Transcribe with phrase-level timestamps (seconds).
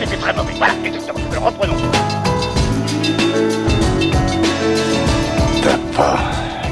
[0.00, 0.54] c'était très mauvais.
[0.56, 1.20] Voilà, exactement.
[1.30, 1.76] Alors reprenons.
[5.62, 6.18] T'as pas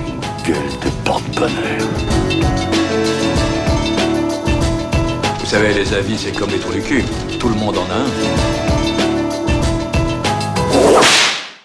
[0.06, 1.88] une gueule de porte-bonheur.
[5.40, 7.04] Vous savez, les avis, c'est comme les trous du cul.
[7.38, 8.08] Tout le monde en a un.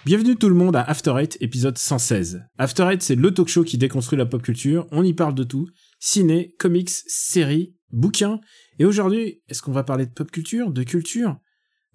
[0.06, 2.44] Bienvenue tout le monde à After Eight, épisode 116.
[2.58, 4.86] After Eight, c'est le talk show qui déconstruit la pop culture.
[4.92, 5.70] On y parle de tout.
[6.00, 8.42] Ciné, comics, séries, bouquins.
[8.80, 11.38] Et aujourd'hui, est-ce qu'on va parler de pop culture, de culture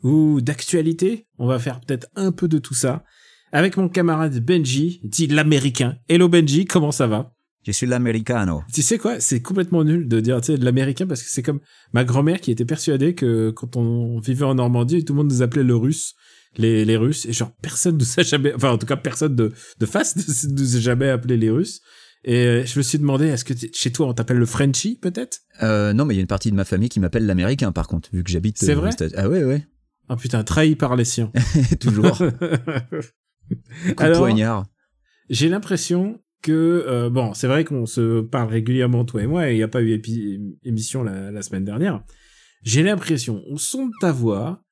[0.02, 3.04] ou d'actualité On va faire peut-être un peu de tout ça.
[3.52, 5.96] Avec mon camarade Benji, dit l'américain.
[6.08, 7.32] Hello Benji, comment ça va?
[7.66, 8.62] Je suis l'americano.
[8.72, 9.20] Tu sais quoi?
[9.20, 11.60] C'est complètement nul de dire tu sais, de l'américain parce que c'est comme
[11.92, 15.42] ma grand-mère qui était persuadée que quand on vivait en Normandie, tout le monde nous
[15.42, 16.14] appelait le russe,
[16.56, 19.52] les, les Russes, et genre personne nous a jamais, enfin en tout cas personne de,
[19.78, 21.80] de face ne nous a jamais appelé les Russes.
[22.24, 25.40] Et euh, je me suis demandé, est-ce que chez toi on t'appelle le Frenchie peut-être?
[25.62, 27.86] Euh, non, mais il y a une partie de ma famille qui m'appelle l'américain, par
[27.86, 28.58] contre, vu que j'habite.
[28.58, 28.90] C'est vrai?
[29.16, 29.66] Ah ouais, ouais.
[30.08, 31.32] Ah putain, trahi par les siens.
[31.80, 32.18] Toujours.
[32.18, 34.66] Coup Alors, poignard.
[35.30, 39.54] j'ai l'impression que euh, bon, c'est vrai qu'on se parle régulièrement toi et moi, et
[39.54, 40.00] il n'y a pas eu
[40.64, 42.02] émission la, la semaine dernière.
[42.62, 44.62] J'ai l'impression, au son de ta voix,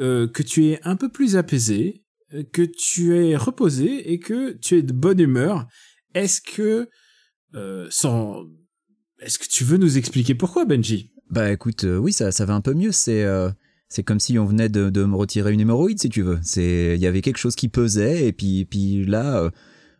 [0.00, 4.52] euh, que tu es un peu plus apaisé, euh, que tu es reposé et que
[4.52, 5.66] tu es de bonne humeur.
[6.14, 6.90] Est-ce que
[7.54, 8.44] euh, sans
[9.20, 11.12] est-ce que tu veux nous expliquer pourquoi, Benji?
[11.30, 12.92] Bah écoute, oui, ça, ça va un peu mieux.
[12.92, 13.24] C'est.
[13.94, 16.40] C'est comme si on venait de, me retirer une hémorroïde, si tu veux.
[16.42, 19.50] C'est, il y avait quelque chose qui pesait, et puis, puis là, euh,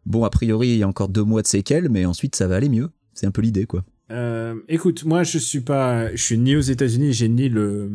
[0.05, 2.57] bon, a priori, il y a encore deux mois de séquelles, mais ensuite, ça va
[2.57, 2.91] aller mieux.
[3.13, 3.85] C'est un peu l'idée, quoi.
[4.11, 7.91] Euh, écoute, moi je suis pas, je suis ni aux États-Unis, j'ai ni le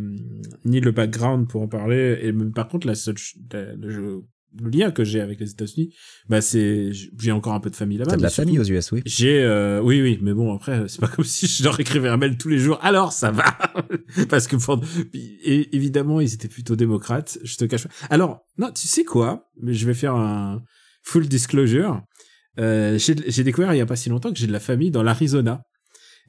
[0.66, 2.18] ni le background pour en parler.
[2.24, 3.16] Et par contre, la seule,
[3.52, 3.76] la-
[4.58, 5.94] le lien que j'ai avec les États-Unis,
[6.28, 8.12] bah c'est, j'ai encore un peu de famille là-bas.
[8.12, 9.02] T'as de la surtout, famille aux US, oui.
[9.06, 12.18] J'ai, euh, oui, oui, mais bon après, c'est pas comme si je leur écrivais un
[12.18, 12.80] mail tous les jours.
[12.82, 13.58] Alors ça va,
[14.30, 14.56] parce que
[15.14, 17.38] et, évidemment ils étaient plutôt démocrates.
[17.44, 17.94] Je te cache pas.
[18.10, 19.50] Alors non, tu sais quoi?
[19.64, 20.62] Je vais faire un
[21.04, 22.02] full disclosure.
[22.60, 24.92] Euh, j'ai j'ai découvert il y a pas si longtemps que j'ai de la famille
[24.92, 25.62] dans l'Arizona.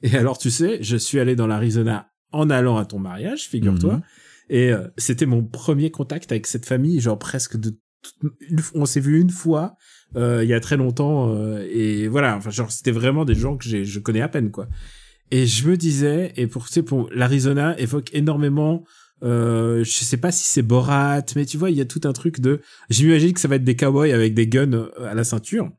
[0.03, 3.95] Et alors, tu sais, je suis allé dans l'Arizona en allant à ton mariage, figure-toi.
[3.95, 4.03] Mhm.
[4.49, 7.77] Et euh, c'était mon premier contact avec cette famille, genre presque de...
[8.73, 9.75] on s'est vu une fois
[10.15, 11.33] euh, il y a très longtemps.
[11.35, 14.51] euh, et voilà, enfin, genre, c'était vraiment des gens que j'ai, je connais à peine,
[14.51, 14.67] quoi.
[15.31, 18.83] Et je me disais, et pour, tu sais, pour l'Arizona évoque énormément...
[19.23, 22.11] Euh, je sais pas si c'est Borat, mais tu vois, il y a tout un
[22.11, 22.59] truc de.
[22.89, 25.65] J'imagine que ça va être des cowboys avec des guns euh, à la ceinture.
[25.65, 25.71] En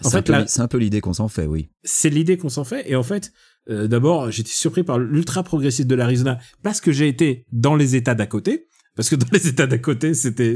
[0.00, 1.70] C'est un fait, la- c'est un peu l'idée qu'on s'en fait, oui.
[1.82, 2.88] c'est l'idée qu'on s'en fait.
[2.88, 3.32] Et en fait,
[3.68, 7.96] euh, d'abord, j'étais surpris par l'ultra progressiste de l'Arizona parce que j'ai été dans les
[7.96, 8.68] États d'à côté.
[8.96, 10.54] Parce que dans les États d'à côté, c'était,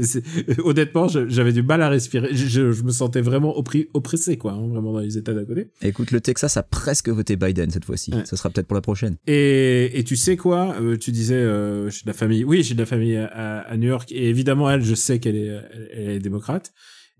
[0.63, 2.29] honnêtement, j'avais du mal à respirer.
[2.33, 5.43] Je, je- je me sentais vraiment oppris- oppressé, quoi, hein, vraiment dans les États d'à
[5.43, 5.71] côté.
[5.81, 8.13] Écoute, le Texas a presque voté Biden cette fois-ci.
[8.13, 8.25] Ouais.
[8.25, 9.17] Ça sera peut-être pour la prochaine.
[9.27, 12.43] Et, et tu sais quoi euh, Tu disais, euh, j'ai de la famille.
[12.45, 14.11] Oui, j'ai de la famille à, New York.
[14.11, 15.59] Et évidemment, elle, je sais qu'elle est,
[15.93, 16.71] elle, est démocrate.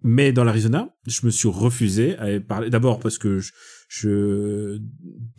[0.02, 2.70] Mais dans l'Arizona, je me suis refusé à parler.
[2.70, 3.52] D'abord parce que je,
[3.92, 4.80] je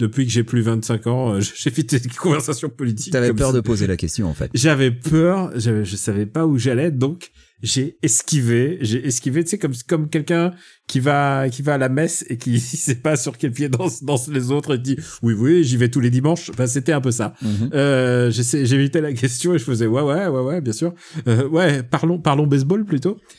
[0.01, 3.13] depuis que j'ai plus 25 ans, euh, j'évite les conversations politiques.
[3.13, 3.57] T'avais peur ça.
[3.57, 4.51] de poser la question, en fait.
[4.55, 7.31] J'avais peur, j'avais- je savais pas où j'allais, donc
[7.63, 10.53] j'ai esquivé, j'ai esquivé, tu sais, comme comme quelqu'un
[10.89, 14.03] qui va qui va à la messe et qui sait pas sur quel pied dansent,
[14.03, 16.51] dansent les autres et dit oui oui j'y vais tous les dimanches.
[16.51, 17.35] Enfin, c'était un peu ça.
[17.43, 17.71] Mhm.
[17.75, 20.93] Euh, j'essaie- j'évitais la question et je faisais ouais ouais ouais ouais bien sûr.
[21.29, 23.19] Euh, ouais parlons parlons baseball plutôt.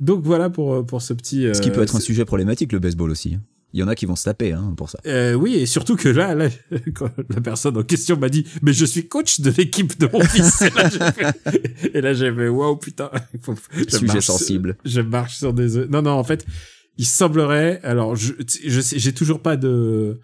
[0.00, 1.46] donc voilà pour pour ce petit.
[1.52, 3.38] Ce qui euh, peut être un sujet problématique, le baseball aussi.
[3.74, 4.98] Il y en a qui vont se taper hein, pour ça.
[5.06, 6.50] euh, oui, et surtout que là, là,
[6.94, 10.20] quand la personne en question m'a dit, mais je suis coach de l'équipe de mon
[10.20, 10.62] fils.
[11.94, 13.10] Et là, j'ai fait, waouh, putain.
[13.74, 14.76] je Sujet marche sensible.
[14.84, 15.88] je marche sur des œufs.
[15.88, 16.44] Non, non, en fait,
[16.98, 18.34] il semblerait, alors, je,
[18.66, 20.20] j'ai toujours pas de,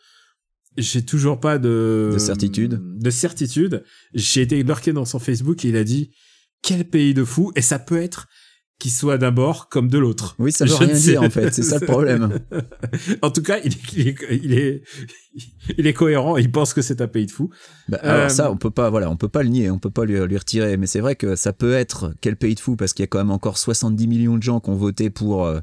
[0.76, 2.80] j'ai toujours pas de, De certitude.
[2.98, 3.82] De certitude.
[4.12, 6.10] J'ai été lurké dans son Facebook et il a dit,
[6.62, 7.50] quel pays de fou.
[7.56, 8.28] Et ça peut être
[8.78, 10.36] qu'il soit d'un bord comme de l'autre.
[10.38, 11.52] Oui, ça veut Je rien sais- dire, en fait.
[11.52, 12.38] C'est ça le problème.
[13.22, 14.82] en tout cas, il est, il est, il est,
[15.78, 16.36] il est cohérent.
[16.36, 17.50] Il pense que c'est un pays de fous.
[17.88, 19.90] Bah, alors Euh, ça, on peut pas, voilà, on peut pas le nier, on peut
[19.90, 20.76] pas lui, lui retirer.
[20.76, 23.08] Mais c'est vrai que ça peut être quel pays de fou parce qu'il y a
[23.08, 25.58] quand même encore 70 millions de gens qui ont voté pour euh,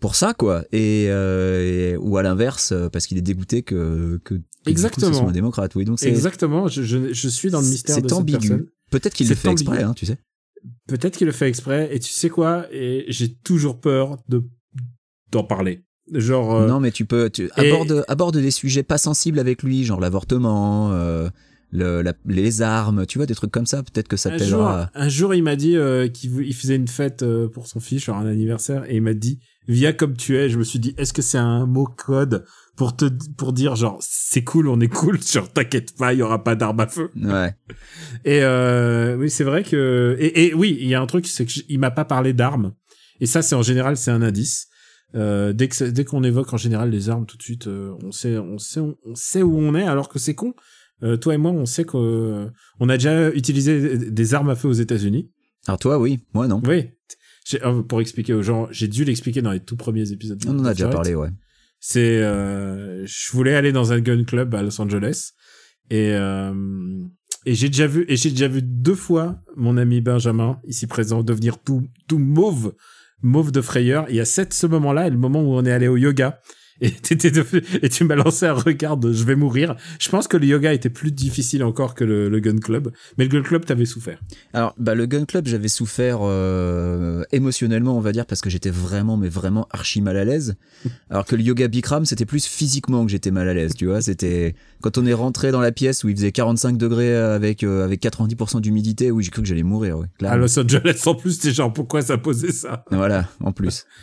[0.00, 0.64] pour ça, quoi.
[0.72, 5.12] Et, euh, et- ou à l'inverse, euh, parce qu'il est dégoûté que que, coup, Exactement.
[5.12, 5.74] ce soit un démocrate.
[5.74, 6.68] Oui, donc c'est Exactement.
[6.68, 8.64] Je, je, je suis dans le mystère de c'est ambigu.
[8.90, 9.68] Peut-être qu'il le fait ambigu.
[9.68, 10.16] exprès, hein, tu sais.
[10.88, 11.88] Peut-être qu'il le fait exprès.
[11.94, 14.42] Et tu sais quoi Et j'ai toujours peur de
[15.30, 15.84] d'en parler.
[16.12, 16.54] Genre.
[16.54, 19.84] euh, Non, mais tu peux, tu et- aborde, aborde des sujets pas sensibles avec lui,
[19.84, 21.28] genre l'avortement, euh,
[21.70, 23.82] le, la- les armes, tu vois, des trucs comme ça.
[23.82, 24.60] Peut-être que ça un jour,
[24.94, 28.26] un jour, il m'a dit euh, qu'il faisait une fête pour son fils, genre un
[28.26, 30.48] anniversaire, et il m'a dit via comme tu es.
[30.50, 32.44] Je me suis dit, est-ce que c'est un mot code?
[32.76, 33.04] Pour te
[33.36, 36.54] pour dire genre c'est cool, on est cool, genre t'inquiète pas, il y aura pas
[36.56, 37.10] d'armes à feu.
[37.16, 37.54] Ouais.
[38.24, 41.44] Et euh, oui, c'est vrai que et, et oui, il y a un truc, c'est
[41.44, 42.72] que j- il m'a pas parlé d'armes.
[43.20, 44.66] Et ça, c'est en général, c'est un indice.
[45.14, 48.10] Euh, dès que dès qu'on évoque en général les armes, tout de suite, euh, on
[48.10, 50.54] sait on sait on sait où on est, alors que c'est con.
[51.02, 52.50] Euh, toi et moi, on sait qu'on
[52.80, 55.30] on a déjà utilisé des armes à feu aux États-Unis.
[55.66, 56.60] Alors toi, oui, moi non.
[56.66, 56.88] Oui.
[57.62, 60.38] Euh, Pour expliquer aux gens, j'ai dû l'expliquer dans les tout premiers épisodes.
[60.38, 61.28] de On en a déjà parlé, ouais.
[61.86, 65.32] C'est, euh, je voulais aller dans un gun club à Los Angeles
[65.90, 66.54] et euh,
[67.44, 71.22] et j'ai déjà vu et j'ai déjà vu deux fois mon ami Benjamin ici présent
[71.22, 72.74] devenir tout tout mauve
[73.20, 74.06] mauve de frayeur.
[74.08, 76.40] Il y a cette ce moment-là et le moment où on est allé au yoga.
[76.80, 76.90] Et,
[77.88, 79.76] tu m'as lancé un regard de je vais mourir.
[80.00, 82.90] Je pense que le yoga était plus difficile encore que le, le gun club.
[83.16, 84.20] Mais le gun club, t'avais souffert.
[84.52, 88.70] Alors, bah, le gun club, j'avais souffert euh, émotionnellement, on va dire, parce que j'étais
[88.70, 90.56] vraiment, mais vraiment archi mal à l'aise.
[91.10, 94.02] Alors que le yoga Bikram, c'était plus physiquement que j'étais mal à l'aise, tu vois.
[94.02, 97.84] C'était quand on est rentré dans la pièce où il faisait 45 degrés avec euh,
[97.84, 99.98] avec 90% d'humidité, oui, j'ai cru que j'allais mourir.
[99.98, 100.36] Ouais, À.
[100.36, 102.84] Los Angeles, en plus, t'es genre pourquoi ça posait ça?
[102.90, 103.86] Voilà, en plus.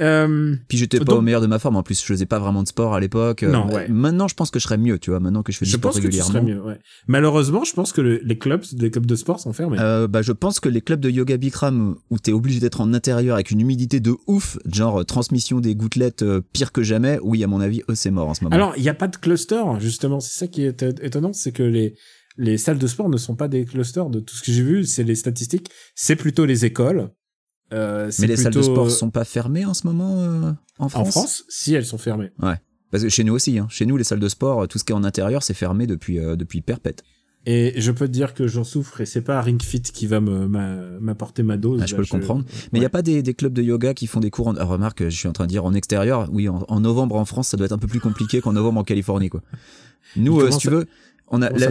[0.00, 1.76] euh, Puis j'étais pas Donc- au meilleur de ma forme.
[1.76, 3.42] En plus, je faisais pas vraiment de sport à l'époque.
[3.42, 3.88] Euh, Non, ouais.
[3.88, 5.20] Maintenant, je pense que je serais mieux, tu vois.
[5.20, 6.42] Maintenant que je fais du Je sport pense que tu régulièrement.
[6.42, 6.62] mieux.
[6.62, 6.78] Ouais.
[7.06, 9.78] Malheureusement, je pense que le- les clubs, les clubs de sport sont fermés.
[9.80, 12.92] Euh, bah, je pense que les clubs de yoga Bikram où t'es obligé d'être en
[12.94, 17.18] intérieur avec une humidité de ouf, genre euh, transmission des gouttelettes euh, pire que jamais,
[17.22, 18.54] oui, à mon avis, eux, c'est mort en ce moment.
[18.54, 20.20] Alors, il n'y a pas de cluster, justement.
[20.20, 21.94] C'est ça qui est étonnant, c'est que les,
[22.36, 24.08] les salles de sport ne sont pas des clusters.
[24.10, 25.68] De tout ce que j'ai vu, c'est les statistiques.
[25.94, 27.10] C'est plutôt les écoles.
[27.74, 31.08] Euh, Mais les salles de sport sont pas fermées en ce moment euh, en France
[31.08, 32.30] En France, si elles sont fermées.
[32.90, 33.66] Parce que chez nous aussi, hein.
[33.70, 35.86] chez nous, les salles de sport, euh, tout ce qui est en intérieur, c'est fermé
[35.88, 37.02] depuis, euh, depuis perpète.
[37.46, 40.20] Et je peux te dire que j'en souffre et c'est pas Ring Fit qui va
[40.20, 40.48] m'a-
[41.00, 41.80] m'apporter ma dose.
[41.82, 42.44] Ah, je Là, peux le comprendre.
[42.72, 44.56] Mais il n'y a pas des, des clubs de yoga qui font des cours en...
[44.56, 46.28] ah, remarque, je suis en train de dire en extérieur.
[46.32, 48.80] Oui, en, en novembre en France, ça doit être un peu plus compliqué qu'en novembre
[48.80, 49.42] en Californie, quoi.
[50.16, 50.86] Nous, euh, si tu veux,
[51.28, 51.70] on a la.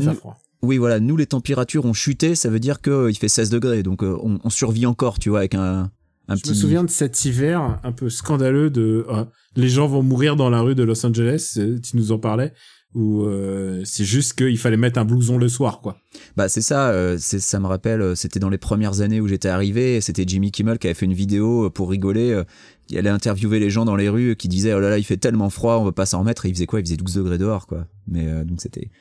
[0.64, 3.84] Oui, voilà, nous les températures ont chuté, ça veut dire que il fait 16 degrés,
[3.84, 5.92] donc euh, on, on survit encore, tu vois, avec un,
[6.30, 6.50] un Je petit.
[6.52, 10.50] me souviens de cet hiver un peu scandaleux de ah, les gens vont mourir dans
[10.50, 11.56] la rue de Los Angeles.
[11.58, 12.54] euh, Tu nous en parlais.
[12.96, 15.98] Euh, c'est juste qu'il fallait mettre un blouson le soir, quoi.
[16.38, 19.28] Bah c'est ça, euh, c'est ça me rappelle, euh, c'était dans les premières années où
[19.28, 22.44] j'étais arrivé, c'était Jimmy Kimmel qui avait fait une vidéo euh, pour rigoler, euh,
[22.88, 25.18] qui allait interviewer les gens dans les rues, qui disaient oh là là il fait
[25.18, 26.82] tellement froid, on veut pas s'en remettre, et il faisait quoi?
[26.82, 27.88] Il faisait 12 degrés dehors, quoi.
[28.08, 28.92] Mais euh, donc c'était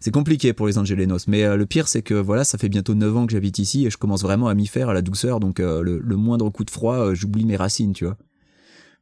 [0.00, 1.26] c'est compliqué pour les Angelenos.
[1.26, 3.86] Mais euh, le pire c'est que voilà, ça fait bientôt 9 ans que j'habite ici
[3.86, 6.48] et je commence vraiment à m'y faire à la douceur, donc euh, le, le moindre
[6.50, 8.16] coup de froid, euh, j'oublie mes racines, tu vois.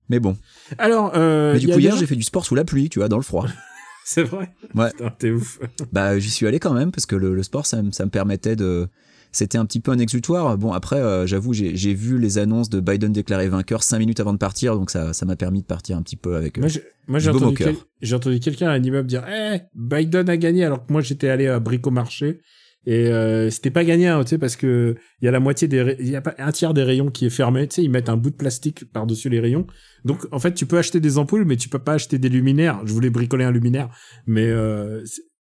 [0.09, 0.37] Mais bon.
[0.79, 3.09] Alors, euh, Mais du coup hier j'ai fait du sport sous la pluie, tu vois,
[3.09, 3.47] dans le froid.
[4.05, 4.55] C'est vrai?
[4.77, 4.93] Ouais.
[5.19, 5.59] T'es ouf.
[5.93, 8.89] Bah, j'y suis allé quand même parce que le, le sport, ça me permettait de.
[9.37, 10.57] C'était un petit peu un exutoire.
[10.57, 14.33] Bon, après, euh, j'avoue, j'ai vu les annonces de Biden déclaré vainqueur cinq minutes avant
[14.33, 16.57] de partir, donc ça ça m'a permis de partir un petit peu avec.
[16.57, 17.57] euh, Moi, j'ai, entendu,
[18.01, 21.47] quel- quelqu'un à un immeuble dire, eh, Biden a gagné, alors que moi, j'étais allé
[21.49, 22.41] à Bricomarché.
[22.89, 25.67] Et euh, c'était pas gagné, hein, tu sais, parce que il y a la moitié
[25.69, 27.67] des, ray- il y a pas un tiers des rayons qui est fermé.
[27.67, 29.67] Tu sais, ils mettent un bout de plastique par dessus les rayons.
[30.05, 32.81] Donc, en fait, tu peux acheter des ampoules, mais tu peux pas acheter des luminaires.
[32.85, 33.89] Je voulais bricoler un luminaire,
[34.27, 35.03] mais euh,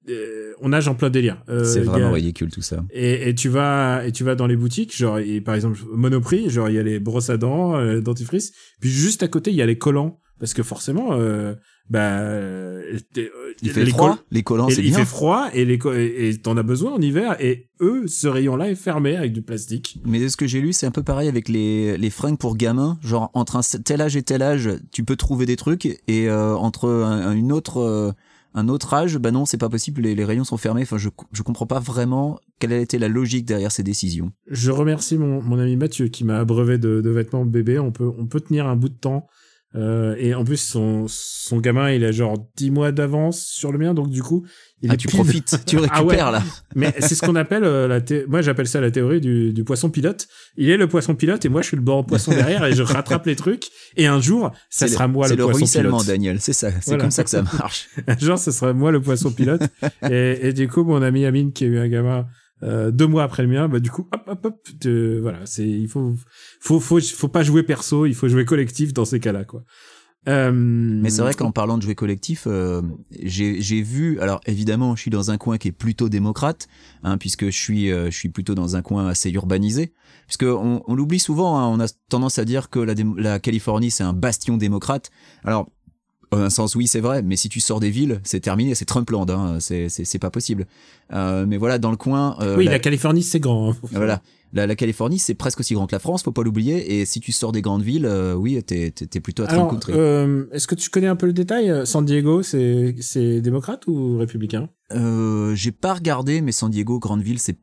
[0.09, 1.43] euh, on nage en plein délire.
[1.49, 2.83] Euh, c'est il a- vraiment ridicule tout ça.
[2.91, 6.49] Et, et tu vas et tu vas dans les boutiques, genre et par exemple Monoprix,
[6.49, 9.57] genre il y a les brosses à dents, euh, dentifrice, puis juste à côté il
[9.57, 11.53] y a les collants parce que forcément euh,
[11.89, 14.99] bah euh, t'es- euh, Il fait les froid, les collants, c'est il bien.
[14.99, 18.69] fait froid et les et t'en as besoin en hiver et eux ce rayon là
[18.71, 19.99] est fermé avec du plastique.
[20.05, 22.97] Mais ce que j'ai lu, c'est un peu pareil avec les, les fringues pour gamins.
[23.03, 26.55] Genre, entre un tel âge et tel âge, tu peux trouver des trucs, et euh,
[26.55, 28.11] entre un, un- une autre, euh,
[28.53, 30.81] un autre âge, bah non, c'est pas possible, les, rayons sont fermés.
[30.81, 34.31] Enfin, je, je comprends pas vraiment quelle a été la logique derrière ces décisions.
[34.47, 37.79] Je remercie mon, mon ami Mathieu qui m'a abreuvé de, de vêtements bébé.
[37.79, 39.27] On peut on peut tenir un bout de temps.
[39.73, 43.77] Euh, et en plus son son gamin il a genre 10 mois d'avance sur le
[43.77, 44.45] mien donc du coup
[44.81, 46.07] il ah, est tu profites, tu Ah ouais.
[46.09, 46.43] récupères là.
[46.75, 49.63] Mais c'est ce qu'on appelle euh, la thé- moi j'appelle ça la théorie du, du
[49.63, 50.27] poisson pilote.
[50.57, 52.83] Il est le poisson pilote et moi je suis le bon poisson derrière et je
[52.83, 55.99] rattrape les trucs et un jour ça C'est sera moi C'est le, le poisson ruissellement,
[55.99, 56.07] pilote.
[56.07, 57.03] Daniel, c'est ça, c'est Voilà.
[57.03, 57.87] comme ça que ça marche.
[58.07, 59.61] Un jour ce sera moi le poisson pilote
[60.09, 62.25] et, et du coup mon ami Amine qui a eu un gamin
[62.63, 65.67] euh, deux mois après le mien bah du coup hop hop hop de- voilà c'est
[65.67, 66.13] il faut
[66.59, 69.63] faut faut faut pas jouer perso il faut jouer collectif dans ces cas-là quoi.
[70.27, 72.83] Euh, Mais c'est vrai qu'en parlant de jouer collectif, euh,
[73.23, 74.19] j'ai vu.
[74.19, 76.67] Alors évidemment, je suis dans un coin qui est plutôt démocrate,
[77.01, 79.93] hein, puisque je suis euh, je suis plutôt dans un coin assez urbanisé.
[80.27, 83.89] Puisque on, on l'oublie souvent, hein, on a tendance à dire que la, la Californie
[83.89, 85.09] c'est un bastion démocrate.
[85.43, 85.71] Alors
[86.31, 88.85] en un sens oui c'est vrai, mais si tu sors des villes, c'est terminé, c'est
[88.85, 90.65] Trumpland, hein, c'est c'est c'est pas possible.
[91.13, 93.71] Euh, mais voilà, dans le coin, euh, oui la- la Californie c'est grand.
[93.71, 93.75] hein.
[93.91, 94.21] voilà.
[94.53, 96.99] la, la Californie, c'est presque aussi grand que la France, faut pas l'oublier.
[96.99, 99.69] Et si tu sors des grandes villes, euh, oui, t'es t'es- t'es plutôt à Trump
[99.69, 99.93] country.
[99.95, 104.17] euh, est-ce que tu connais un peu le détail San Diego, c'est c'est démocrate ou
[104.17, 104.69] républicain?
[104.93, 107.57] Euh, J'ai pas regardé, mais San Diego, grande ville, c'est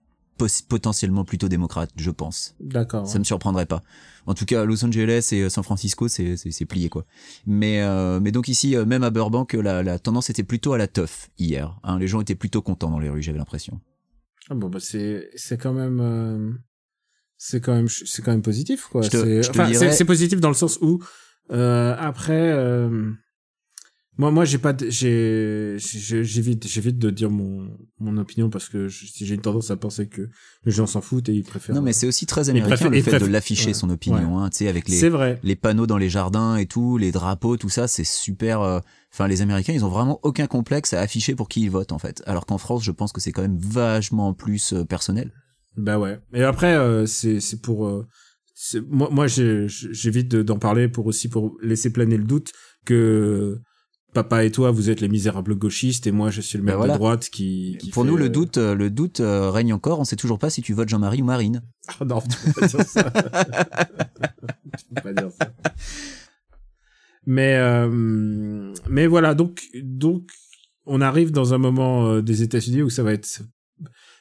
[0.68, 2.54] potentiellement plutôt démocrate, je pense.
[2.60, 3.06] D'accord.
[3.06, 3.82] Ça me surprendrait pas.
[4.26, 7.04] En tout cas, Los Angeles et euh, San Francisco, c'est c'est plié quoi.
[7.46, 10.78] Mais euh, mais donc ici, euh, même à Burbank, la, la tendance était plutôt à
[10.78, 11.78] la teuf hier.
[11.82, 13.80] Hein, les gens étaient plutôt contents dans les rues, j'avais l'impression.
[14.50, 16.52] Ah bon bah c'est c'est quand même euh,
[17.36, 19.02] c'est quand même c'est quand même positif quoi.
[19.04, 21.02] Enfin, dirais- c'est positif dans le sens où
[21.50, 23.10] euh, après euh,
[24.18, 24.74] moi moi j'ai pas
[25.72, 27.68] j'évite j'évite de dire mon
[28.00, 30.28] mon opinion parce que j'ai une tendance à penser que
[30.64, 31.74] les gens s'en foutent et ils préfèrent.
[31.74, 33.74] Non, mais c'est aussi très américain préfère- le fait de l'afficher ouais.
[33.74, 35.38] son opinion, hein, tu sais, avec les c'est vrai.
[35.42, 38.60] les panneaux dans les jardins et tout, les drapeaux, tout ça, c'est super.
[38.60, 41.92] euh, Enfin, les Américains, ils ont vraiment aucun complexe à afficher pour qui ils votent
[41.92, 42.22] en fait.
[42.26, 45.32] Alors qu'en France, je pense que c'est quand même vachement plus euh, personnel.
[45.78, 46.18] Bah ouais.
[46.34, 48.04] Et après, euh, c'est c'est pour
[48.88, 52.52] moi moi j'évite de- d'en parler pour aussi pour laisser planer le doute
[52.84, 53.58] que
[54.14, 56.94] papa et toi vous êtes les misérables gauchistes et moi je suis le Bah voilà.
[56.94, 59.72] de droite qui, qui pour fait, nous, le euh, doute, euh, le doute euh, règne
[59.72, 60.00] encore.
[60.00, 61.62] On sait toujours pas si tu votes Jean-Marie ou Marine.
[62.00, 63.02] Ah non, tu peux pas dire ça.
[64.78, 65.52] tu peux pas dire ça.
[67.26, 70.22] Mais euh, mais voilà donc donc
[70.86, 73.42] on arrive dans un moment des États-Unis où ça va être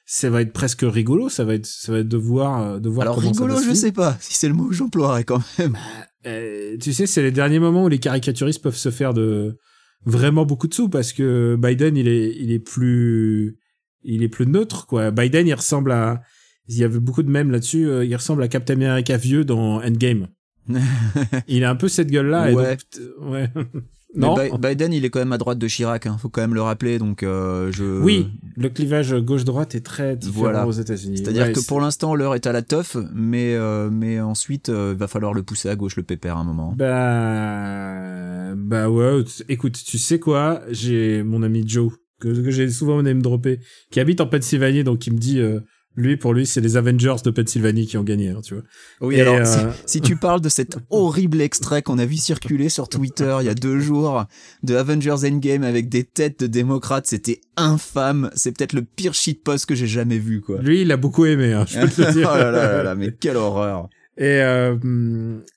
[0.06, 3.04] ça va être presque rigolo, ça va être ça va être de voir de voir
[3.08, 3.82] Alors comment ça rigolo, va se je finir.
[3.82, 5.78] sais pas si c'est le mot que j'emploierais quand même.
[6.26, 9.58] Euh, tu sais, c'est les derniers moments où les caricaturistes peuvent se faire de
[10.06, 13.58] vraiment beaucoup de sous parce que Biden, il est, il est plus,
[14.04, 15.12] il est plus neutre, quoi.
[15.12, 16.22] Biden, il ressemble à,
[16.68, 19.82] il y avait beaucoup de mèmes là-dessus, euh, il ressemble à Captain America vieux dans
[19.84, 20.28] Endgame.
[21.48, 22.52] il a un peu cette gueule-là.
[22.52, 22.78] et Ouais.
[22.78, 23.50] donc, ouais.
[24.16, 24.36] Non.
[24.36, 26.06] Bi- Biden, il est quand même à droite de Chirac.
[26.08, 26.98] Hein, faut quand même le rappeler.
[26.98, 28.02] Donc, euh, je.
[28.02, 30.66] Oui, le clivage gauche-droite est très différent Voilà.
[30.68, 31.18] aux États-Unis.
[31.18, 34.96] C'est-à-dire Ouais, que pour l'instant, l'heure est à la teuf, mais euh, mais ensuite, euh,
[34.98, 36.74] va falloir le pousser à gauche le pépère à un moment.
[36.78, 39.24] Bah, bah ouais.
[39.50, 43.60] Écoute, tu sais quoi J'ai mon ami Joe que, que j'ai souvent même droppé,
[43.92, 45.60] qui habite en Pennsylvanie, donc il me dit, euh,
[45.98, 48.64] lui pour lui c'est les Avengers de Pennsylvanie qui ont gagné, hein, tu vois.
[49.02, 52.16] Oui, Et, alors euh, si, si tu parles de cet horrible extrait qu'on a vu
[52.16, 54.24] circuler sur Twitter il y a deux jours
[54.64, 58.30] de Avengers Endgame avec des têtes de démocrates, c'était infâme.
[58.36, 60.62] C'est peut-être le pire shitpost que j'ai jamais vu, quoi.
[60.62, 62.32] Lui il a beaucoup aimé, hein, je peux te le oh dire.
[62.32, 63.90] là là là là, mais quelle horreur.
[64.18, 64.76] Et euh,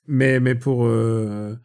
[0.07, 1.55] mais mais pour euh,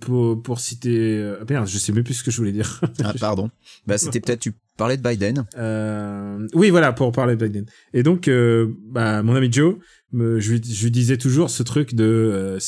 [0.00, 2.80] pour pour citer, euh, merde, je sais même plus ce que je voulais dire.
[3.02, 3.50] Ah, pardon.
[3.86, 5.46] Bah, c'était peut-être, tu parlais de Biden.
[5.56, 7.66] Euh, oui, voilà, pour parler de Biden.
[7.92, 9.76] Et donc, euh, bah, mon ami Joe,
[10.12, 12.58] me, je, lui, je lui disais toujours ce truc de, euh,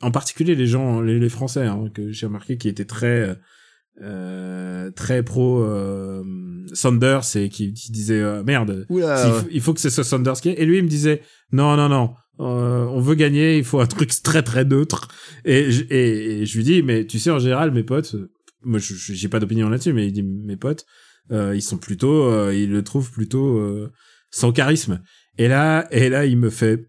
[0.00, 3.36] en particulier les gens, les, les Français, hein, que j'ai remarqué, qui étaient très,
[4.00, 6.22] euh, très pro euh,
[6.72, 9.26] Sanders et qui, qui disaient euh, merde, Oula.
[9.26, 10.60] il, faut, il faut que ce soit Sanders qui est.
[10.60, 12.14] Et lui, il me disait non, non, non.
[12.40, 15.08] Euh, on veut gagner, il faut un truc très très neutre.
[15.44, 18.16] Et, je- et, je lui dis, mais tu sais, en général, mes potes,
[18.62, 20.84] moi, j'ai pas d'opinion là-dessus, mais il dit, mes potes,
[21.30, 23.92] euh, ils sont plutôt, euh, ils le trouvent plutôt euh,
[24.30, 25.02] sans charisme.
[25.36, 26.86] Et là, et là, il me fait,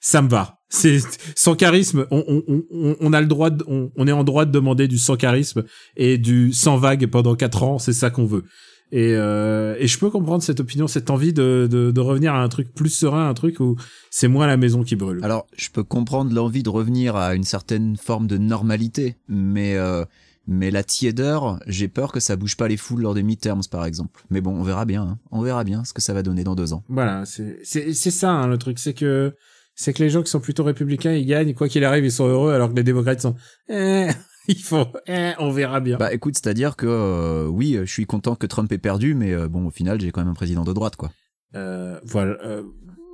[0.00, 0.58] ça me va.
[0.70, 0.98] C'est
[1.34, 2.06] sans charisme.
[2.10, 4.98] On, on, on, on a le droit, de, on est en droit de demander du
[4.98, 5.64] sans charisme
[5.96, 7.78] et du sans vague pendant quatre ans.
[7.78, 8.44] C'est ça qu'on veut.
[8.90, 12.42] Et, euh, et je peux comprendre cette opinion, cette envie de, de, de revenir à
[12.42, 13.76] un truc plus serein, un truc où
[14.10, 15.20] c'est moins la maison qui brûle.
[15.22, 20.04] Alors, je peux comprendre l'envie de revenir à une certaine forme de normalité, mais euh,
[20.50, 23.84] mais la tiédeur, j'ai peur que ça bouge pas les foules lors des midterms, par
[23.84, 24.22] exemple.
[24.30, 25.02] Mais bon, on verra bien.
[25.02, 25.18] hein.
[25.30, 26.82] On verra bien ce que ça va donner dans deux ans.
[26.88, 29.34] Voilà, c'est c'est ça hein, le truc, c'est que
[29.74, 32.26] c'est que les gens qui sont plutôt républicains, ils gagnent, quoi qu'il arrive, ils sont
[32.26, 33.36] heureux, alors que les démocrates sont,
[33.68, 34.08] eh,
[34.58, 35.96] ils font, eh, on verra bien.
[35.98, 39.48] Bah écoute, c'est-à-dire que euh, oui, je suis content que Trump ait perdu, mais euh,
[39.48, 41.10] bon, au final, j'ai quand même un président de droite, quoi.
[41.54, 42.36] Euh, voilà.
[42.44, 42.62] Euh,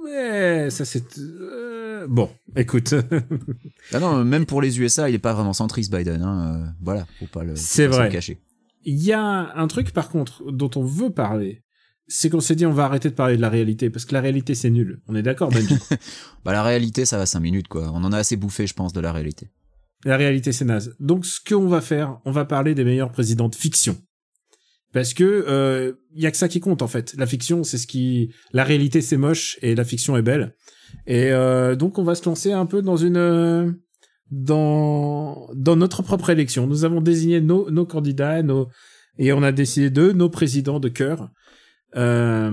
[0.04, 2.30] ouais, ça c'est euh, bon.
[2.56, 2.94] Écoute,
[3.92, 6.22] Ah non, même pour les USA, il est pas vraiment centriste, Biden.
[6.22, 6.64] Hein.
[6.64, 8.08] euh, voilà, faut pas le, C'est vrai.
[8.08, 8.38] cacher.
[8.84, 11.62] il y a un truc par contre dont on veut parler,
[12.06, 14.20] c'est qu'on s'est dit on va arrêter de parler de la réalité parce que la
[14.20, 15.00] réalité c'est nul.
[15.08, 15.76] On est d'accord, Benji
[16.44, 17.90] Bah la réalité, ça va cinq minutes, quoi.
[17.94, 19.50] On en a assez bouffé, je pense, de la réalité.
[20.04, 20.94] La réalité, c'est naze.
[21.00, 23.96] Donc, ce qu'on va faire, on va parler des meilleurs présidents de fiction.
[24.92, 27.14] Parce que euh, y a que ça qui compte en fait.
[27.18, 30.54] La fiction, c'est ce qui, la réalité, c'est moche et la fiction est belle.
[31.06, 33.72] Et euh, donc, on va se lancer un peu dans une, euh,
[34.30, 36.66] dans dans notre propre élection.
[36.66, 38.68] Nous avons désigné nos nos candidats, nos
[39.18, 41.30] et on a décidé de nos présidents de cœur.
[41.96, 42.50] Euh,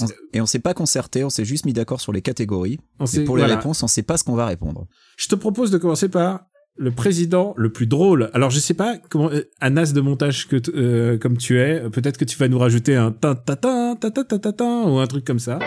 [0.00, 2.78] On- et on s'est pas concerté, on s'est juste mis d'accord sur les catégories.
[2.98, 4.86] on Et pour les réponses, on sait pas ce qu'on va répondre.
[5.16, 6.44] Je te propose de commencer par
[6.82, 8.30] le président le plus drôle.
[8.34, 12.18] Alors je sais pas comment euh, un de montage que euh, comme tu es, peut-être
[12.18, 15.06] que tu vas nous rajouter un tin ta ta ta ta ta ta ou un
[15.06, 15.58] truc comme ça.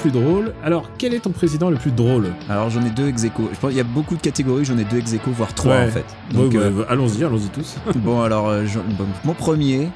[0.00, 0.52] Plus drôle.
[0.64, 3.48] Alors, quel est ton président le plus drôle Alors j'en ai deux ex aequo.
[3.52, 5.76] Je pense qu'il y a beaucoup de catégories, j'en ai deux ex aequo, voire trois
[5.76, 5.84] Ouais.
[5.86, 6.04] en fait.
[6.32, 7.76] Donc, ouais, euh, Allons-y, allons-y tous.
[7.96, 9.88] bon alors, euh, j'en- bon, mon premier,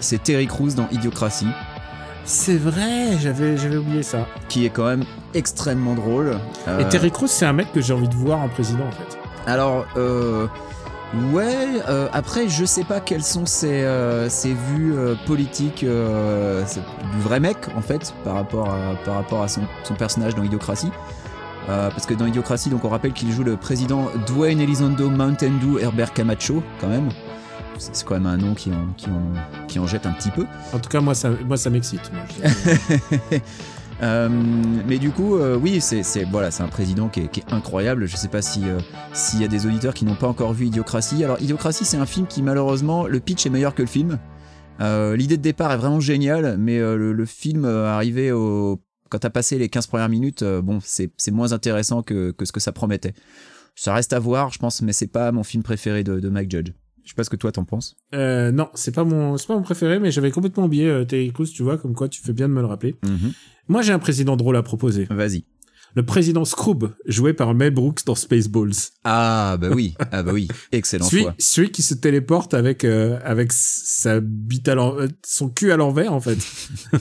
[0.00, 1.46] c'est Terry Crews dans Idiocratie,
[2.24, 4.26] C'est vrai, j'avais, j'avais oublié ça.
[4.48, 5.04] qui est quand même
[5.34, 6.38] extrêmement drôle.
[6.68, 8.92] Euh, Et Terry Crews, c'est un mec que j'ai envie de voir en président, en
[8.92, 9.18] fait.
[9.46, 10.46] Alors, euh,
[11.32, 16.64] ouais, euh, après, je sais pas quelles sont ses, euh, ses vues euh, politiques euh,
[17.14, 20.42] du vrai mec, en fait, par rapport à, par rapport à son, son personnage dans
[20.42, 20.90] Idiocratie.
[21.68, 25.52] Euh, parce que dans Idiocratie, donc on rappelle qu'il joue le président Dwayne Elizondo Mountain
[25.60, 27.08] Dew Herbert Camacho, quand même.
[27.78, 30.30] C'est c'est quand même un nom qui en, qui en, qui en jette un petit
[30.30, 30.44] peu.
[30.72, 32.10] En tout cas, moi, ça, moi, ça m'excite.
[34.02, 34.28] Euh,
[34.86, 38.06] mais du coup, euh, oui, c'est voilà, c'est un président qui est, qui est incroyable.
[38.06, 38.80] Je sais pas si euh,
[39.12, 41.22] s'il y a des auditeurs qui n'ont pas encore vu Idiocratie.
[41.22, 44.18] Alors Idiocratie, c'est un film qui malheureusement le pitch est meilleur que le film.
[44.80, 49.18] Euh, L'idée de départ est vraiment géniale, mais euh, le, le film arrivé au quand
[49.18, 52.60] t'as passé les 15 premières minutes, bon, c'est c'est moins intéressant que, que ce que
[52.60, 53.12] ça promettait.
[53.74, 56.50] Ça reste à voir, je pense, mais c'est pas mon film préféré de, de Mike
[56.50, 56.72] Judge.
[57.04, 57.96] Je sais pas ce que toi t'en penses.
[58.14, 61.32] Euh, non, c'est pas mon, c'est pas mon préféré, mais j'avais complètement oublié euh, Terry
[61.32, 62.96] Crews, tu vois, comme quoi tu fais bien de me le rappeler.
[63.68, 65.06] Moi, j'ai un président drôle à proposer.
[65.10, 65.44] Vas-y.
[65.94, 68.72] Le président Scroob, joué par Mel Brooks dans Spaceballs.
[69.04, 71.34] Ah bah oui, ah bah oui, excellent Celui, choix.
[71.38, 74.74] celui qui se téléporte avec euh, avec sa bite à
[75.22, 76.36] son cul à l'envers en fait.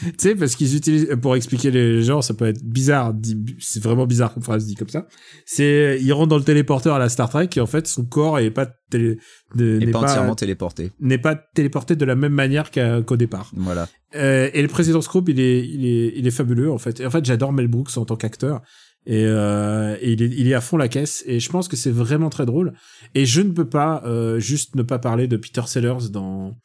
[0.00, 3.12] tu sais parce qu'ils utilisent pour expliquer les gens ça peut être bizarre
[3.58, 5.08] c'est vraiment bizarre comme phrase dit comme ça.
[5.44, 8.38] C'est il rentre dans le téléporteur à la Star Trek et en fait son corps
[8.38, 9.18] est pas télé,
[9.54, 10.92] de- Et n'est pas, pas entièrement téléporté.
[11.00, 12.70] n'est pas téléporté de la même manière
[13.06, 13.50] qu'au départ.
[13.56, 13.88] Voilà.
[14.14, 17.00] Euh, et le président Scrooge, il est, il est, il est fabuleux en fait.
[17.00, 18.60] Et en fait, j'adore Mel Brooks en tant qu'acteur.
[19.06, 21.22] Et, euh, et il, est, il est à fond la caisse.
[21.26, 22.72] Et je pense que c'est vraiment très drôle.
[23.14, 26.56] Et je ne peux pas euh, juste ne pas parler de Peter Sellers dans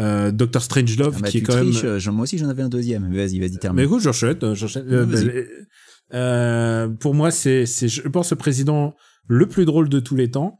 [0.00, 2.14] euh, Doctor Strangelove, Ah bah, qui est quand triches, même.
[2.14, 3.06] moi aussi j'en avais un deuxième.
[3.08, 3.84] Mais Vas-y, vas-y, Mais termine.
[3.84, 4.36] écoute, j'enchaîne,
[6.14, 8.94] euh, pour moi, c'est, c'est, je pense, le président
[9.28, 10.58] le plus drôle de tous les temps.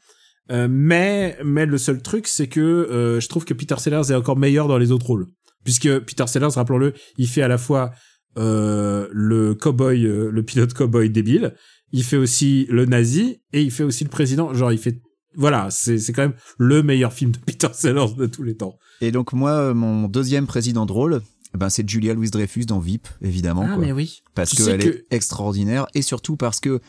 [0.50, 4.14] Euh, mais, mais le seul truc, c'est que euh, je trouve que Peter Sellers est
[4.14, 5.26] encore meilleur dans les autres rôles,
[5.64, 7.90] puisque Peter Sellers, rappelons-le, il fait à la fois
[8.38, 11.54] euh, le cowboy, le pilote cowboy débile,
[11.92, 14.52] il fait aussi le nazi et il fait aussi le président.
[14.54, 15.00] Genre, il fait,
[15.34, 18.76] voilà, c'est c'est quand même le meilleur film de Peter Sellers de tous les temps.
[19.00, 21.22] Et donc moi, mon deuxième président drôle,
[21.54, 23.66] eh ben c'est Julia Louis Dreyfus dans VIP, évidemment.
[23.74, 23.84] quoi.
[23.88, 24.22] Ah, oui.
[24.34, 26.80] Parce qu'elle que- est extraordinaire et surtout parce que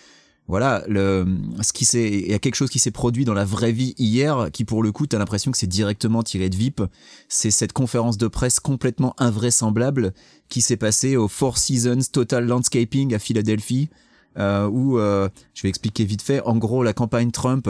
[0.47, 1.25] voilà, le,
[1.62, 3.93] ce qui s'est, il y a quelque chose qui s'est produit dans la vraie vie
[3.97, 6.81] hier, qui pour le coup, t'as l'impression que c'est directement tiré de VIP.
[7.27, 10.13] C'est cette conférence de presse complètement invraisemblable
[10.47, 13.89] qui s'est passée au Four Seasons Total Landscaping à Philadelphie,
[14.38, 17.69] euh, où, euh, je vais expliquer vite fait, en gros, la campagne Trump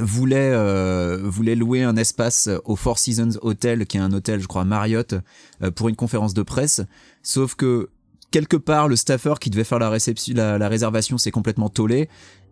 [0.00, 4.46] voulait euh, voulait louer un espace au Four Seasons Hotel, qui est un hôtel, je
[4.46, 5.14] crois, Marriott,
[5.74, 6.80] pour une conférence de presse.
[7.22, 7.90] Sauf que
[8.30, 12.08] quelque part, le staffer qui devait faire la réception, la, réservation, s'est complètement tollé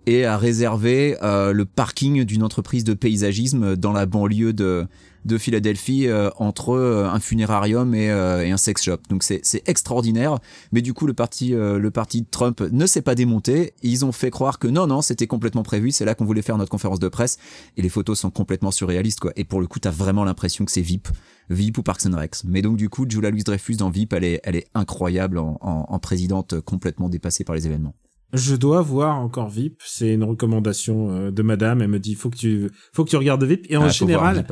[0.06, 4.86] et a réservé euh, le parking d'une entreprise de paysagisme dans la banlieue de
[5.26, 8.98] de Philadelphie euh, entre euh, un funérarium et, euh, et un sex shop.
[9.10, 10.38] Donc c'est c'est extraordinaire.
[10.72, 13.74] Mais du coup, le parti euh, le parti de Trump ne s'est pas démonté.
[13.82, 15.90] Ils ont fait croire que non non, c'était complètement prévu.
[15.90, 17.38] C'est là qu'on voulait faire notre conférence de presse.
[17.76, 19.32] Et les photos sont complètement surréalistes quoi.
[19.36, 21.08] Et pour le coup, t'as vraiment l'impression que c'est VIP.
[21.50, 22.44] VIP ou Parks and Recs.
[22.44, 25.58] Mais donc du coup, Julia Louis Dreyfus dans VIP, elle est, elle est incroyable en,
[25.60, 27.94] en, en présidente complètement dépassée par les événements.
[28.32, 29.80] Je dois voir encore VIP.
[29.84, 31.82] C'est une recommandation de madame.
[31.82, 33.66] Elle me dit, faut que tu, faut que tu regardes VIP.
[33.70, 34.44] Et en Ah, général,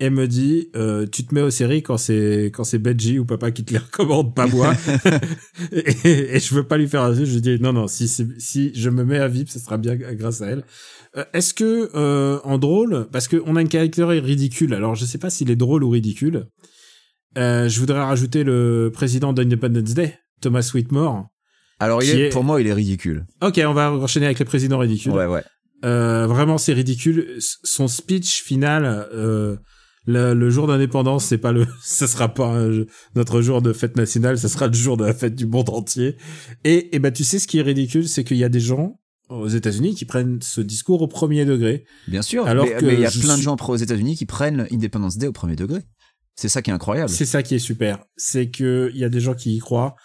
[0.00, 3.24] Elle me dit, euh, tu te mets aux séries quand c'est, quand c'est Benji ou
[3.24, 4.72] papa qui te les recommande, pas moi.
[5.72, 8.90] et, et je veux pas lui faire un Je dis, non, non, si, si, je
[8.90, 10.64] me mets à VIP, ce sera bien grâce à elle.
[11.16, 14.72] Euh, Est-ce que, euh, en drôle, parce qu'on a une caractère ridicule.
[14.74, 16.46] Alors, je sais pas s'il est drôle ou ridicule.
[17.36, 21.26] Euh, je voudrais rajouter le président d'Independence Day, Thomas Whitmore.
[21.80, 23.26] Alors il est, est- pour moi, il est ridicule.
[23.42, 25.12] Ok, on va enchaîner avec les présidents ridicules.
[25.12, 25.42] Ouais, ouais.
[25.84, 27.36] Euh, vraiment, c'est ridicule.
[27.38, 29.56] Son speech final, euh,
[30.08, 33.96] le, le jour d'indépendance, c'est pas le, ça sera pas un- notre jour de fête
[33.96, 36.16] nationale, ça sera le jour de la fête du monde entier.
[36.64, 38.98] Et, et ben, tu sais, ce qui est ridicule, c'est qu'il y a des gens
[39.28, 41.84] aux États-Unis qui prennent ce discours au premier degré.
[42.08, 42.46] Bien sûr.
[42.46, 45.32] Alors mais il y a plein de gens aux États-Unis qui prennent Independence Day au
[45.32, 45.80] premier degré.
[46.34, 47.10] C'est ça qui est incroyable.
[47.10, 47.98] C'est ça qui est super.
[48.16, 49.96] C'est que il y a des gens qui y croient.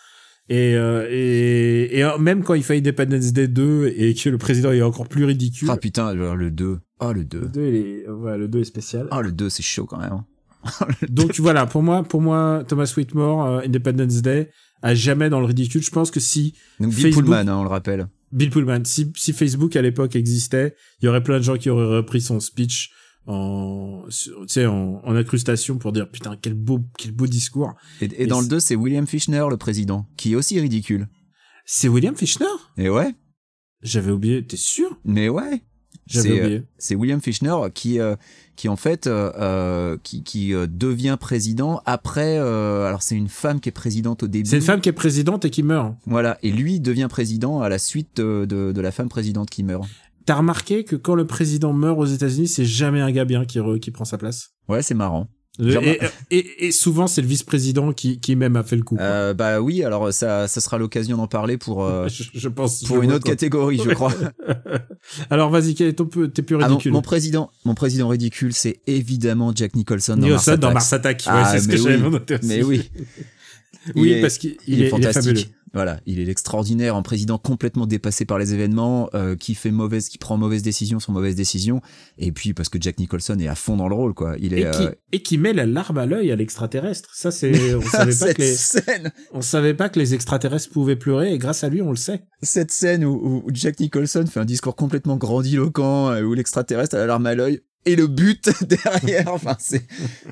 [0.54, 4.38] Et, euh, et, et euh, même quand il fait Independence Day 2 et que le
[4.38, 5.68] président est encore plus ridicule.
[5.72, 6.78] Ah putain, le 2.
[7.00, 7.40] Oh le 2.
[7.40, 9.08] le 2, il est, ouais, le 2 est spécial.
[9.12, 10.12] Oh le 2, c'est chaud quand même.
[10.64, 10.88] hein.
[11.10, 14.52] Donc voilà, pour moi, pour moi, Thomas Whitmore, euh, Independence Day,
[14.84, 15.82] a jamais dans le ridicule.
[15.82, 18.08] Je pense que si Donc Bill Facebook- Pullman, hein, on le rappelle.
[18.32, 21.72] Bill Pullman, si, si Facebook à l'époque existait, il y aurait plein de gens qui
[21.72, 22.92] auraient repris son speech
[23.26, 27.74] en, tu sais, en, en incrustation pour dire putain quel beau, quel beau discours.
[28.02, 31.08] Et, et dans le 2, c'est William Fichtner, le président, qui est aussi ridicule.
[31.66, 32.46] C'est William Fichtner?
[32.78, 33.16] Et ouais,
[33.82, 34.46] J'avais oublié.
[34.46, 35.00] T'es sûr?
[35.06, 35.64] Mais ouais.
[36.08, 36.64] J'avais euh, oublié.
[36.78, 38.18] C'est William Fichtner qui, euh,
[38.58, 42.38] qui en fait, euh, euh, qui, qui euh, devient président après.
[42.40, 44.50] euh, alors c'est une femme qui est présidente au début.
[44.50, 45.96] C'est une femme qui est présidente et qui meurt.
[46.06, 49.64] Voilà, et lui devient président à la suite de, de, de la femme présidente qui
[49.64, 49.88] meurt.
[50.26, 53.60] T'as remarqué que quand le président meurt aux États-Unis, c'est jamais un gars bien qui,
[53.60, 54.52] re- qui prend sa place?
[54.70, 55.28] Ouais, c'est marrant.
[55.60, 56.00] Et,
[56.32, 58.98] et, et souvent, c'est le vice-président qui, qui même a fait le coup.
[59.00, 62.82] Euh, bah oui, alors ça, ça sera l'occasion d'en parler pour, euh, je, je pense.
[62.84, 63.34] pour je une autre quoi.
[63.34, 64.12] catégorie, je crois.
[65.30, 66.92] Alors vas-y, quel est ton peu, t'es plus Ah, mon, ridicule.
[66.94, 71.18] mon président, mon président ridicule, c'est évidemment Jack Nicholson dans Nicholson Mars dans Attack.
[71.28, 72.10] Ouais, Ah, c'est ce que mais j'avais oui.
[72.12, 72.48] noté aussi.
[72.48, 72.90] Mais oui,
[73.96, 75.24] Oui, Il est- parce qu'il il il est est, il est fantastique.
[75.24, 75.46] fabuleux.
[75.74, 80.08] Voilà, il est extraordinaire, un président complètement dépassé par les événements, euh, qui fait mauvaise,
[80.08, 81.82] qui prend mauvaise décision sur mauvaise décision,
[82.20, 84.36] et puis parce que Jack Nicholson est à fond dans le rôle, quoi.
[84.40, 87.10] Il est Et qui, euh, et qui met la larme à l'œil à l'extraterrestre.
[87.16, 90.96] Ça, c'est, on savait pas que les, scène, on savait pas que les extraterrestres pouvaient
[90.96, 92.24] pleurer et grâce à lui, on le sait.
[92.44, 97.00] cette scène où, où Jack Nicholson fait un discours complètement grandiloquent, euh, où l'extraterrestre a
[97.00, 99.34] la larme à l'œil et le but derrière.
[99.34, 99.84] Enfin, c'est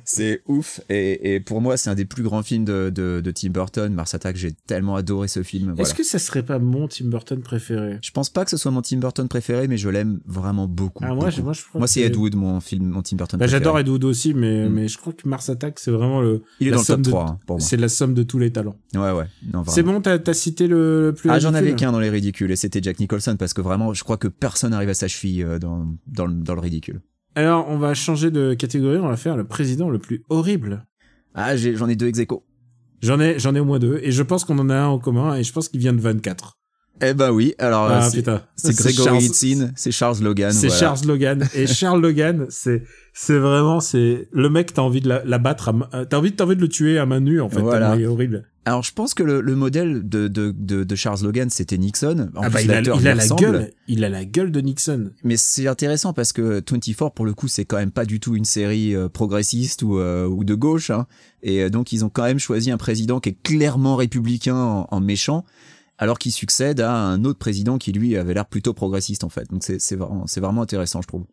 [0.04, 0.82] c'est ouf.
[0.90, 3.94] Et, et pour moi, c'est un des plus grands films de, de, de Tim Burton.
[3.94, 5.68] Mars Attack, j'ai tellement adoré ce film.
[5.72, 5.82] Voilà.
[5.82, 8.00] Est-ce que ça serait pas mon Tim Burton préféré?
[8.02, 11.04] Je pense pas que ce soit mon Tim Burton préféré, mais je l'aime vraiment beaucoup.
[11.04, 11.32] Ah, moi, beaucoup.
[11.32, 13.60] je- moi, je crois Moi, c'est Ed Wood, mon film, mon Tim Burton Bah, préféré.
[13.64, 14.74] j'adore Ed Wood aussi, mais, Mm.
[14.74, 17.10] mais je crois que Mars Attack, c'est vraiment le, Il est dans le top de-
[17.10, 17.66] 3 hein, pour moi.
[17.66, 18.76] c'est la somme de tous les talents.
[18.96, 19.26] Ouais, ouais.
[19.68, 22.52] C'est bon, t'as, t'as cité le, le plus Ah, j'en avais qu'un dans les ridicules,
[22.52, 25.44] et c'était Jack Nicholson, parce que vraiment, je crois que personne n'arrive à sa cheville
[25.44, 27.02] euh, dans, dans, le, dans le ridicule.
[27.36, 30.86] Alors, on va changer de catégorie, on va faire le président le plus horrible.
[31.34, 32.44] Ah, j'en ai deux ex aequo.
[33.02, 35.00] J'en ai, j'en ai au moins deux, et je pense qu'on en a un en
[35.00, 36.58] commun, et je pense qu'il vient de 24.
[37.04, 38.44] Eh ben oui, alors Ah, euh, c'est putain.
[38.56, 40.52] c'est C'est Charles- Hitzin, c'est Charles Logan.
[40.52, 40.80] C'est voilà.
[40.80, 41.48] Charles Logan.
[41.56, 46.06] Et Charles Logan, c'est, c'est vraiment, c'est, le mec, t'as envie de la, la euh,
[46.06, 47.62] t'as envie, t'as envie de le tuer à main nue, en fait.
[47.62, 47.96] Voilà.
[47.96, 48.46] il est horrible.
[48.65, 52.30] Alors je pense que le, le modèle de, de, de, de Charles Logan, c'était Nixon.
[52.36, 53.41] En ah bah, il a, il la ressemble.
[53.41, 55.12] gueule, il a la gueule de Nixon.
[55.24, 58.36] Mais c'est intéressant parce que 24, pour le coup, c'est quand même pas du tout
[58.36, 60.91] une série euh, progressiste ou, euh, ou de gauche.
[60.91, 61.08] Hein.
[61.41, 64.88] Et euh, donc, ils ont quand même choisi un président qui est clairement républicain en,
[64.91, 65.43] en méchant,
[65.97, 69.50] alors qu'il succède à un autre président qui, lui, avait l'air plutôt progressiste, en fait.
[69.50, 71.26] Donc, c'est vraiment, c'est vraiment intéressant, je trouve.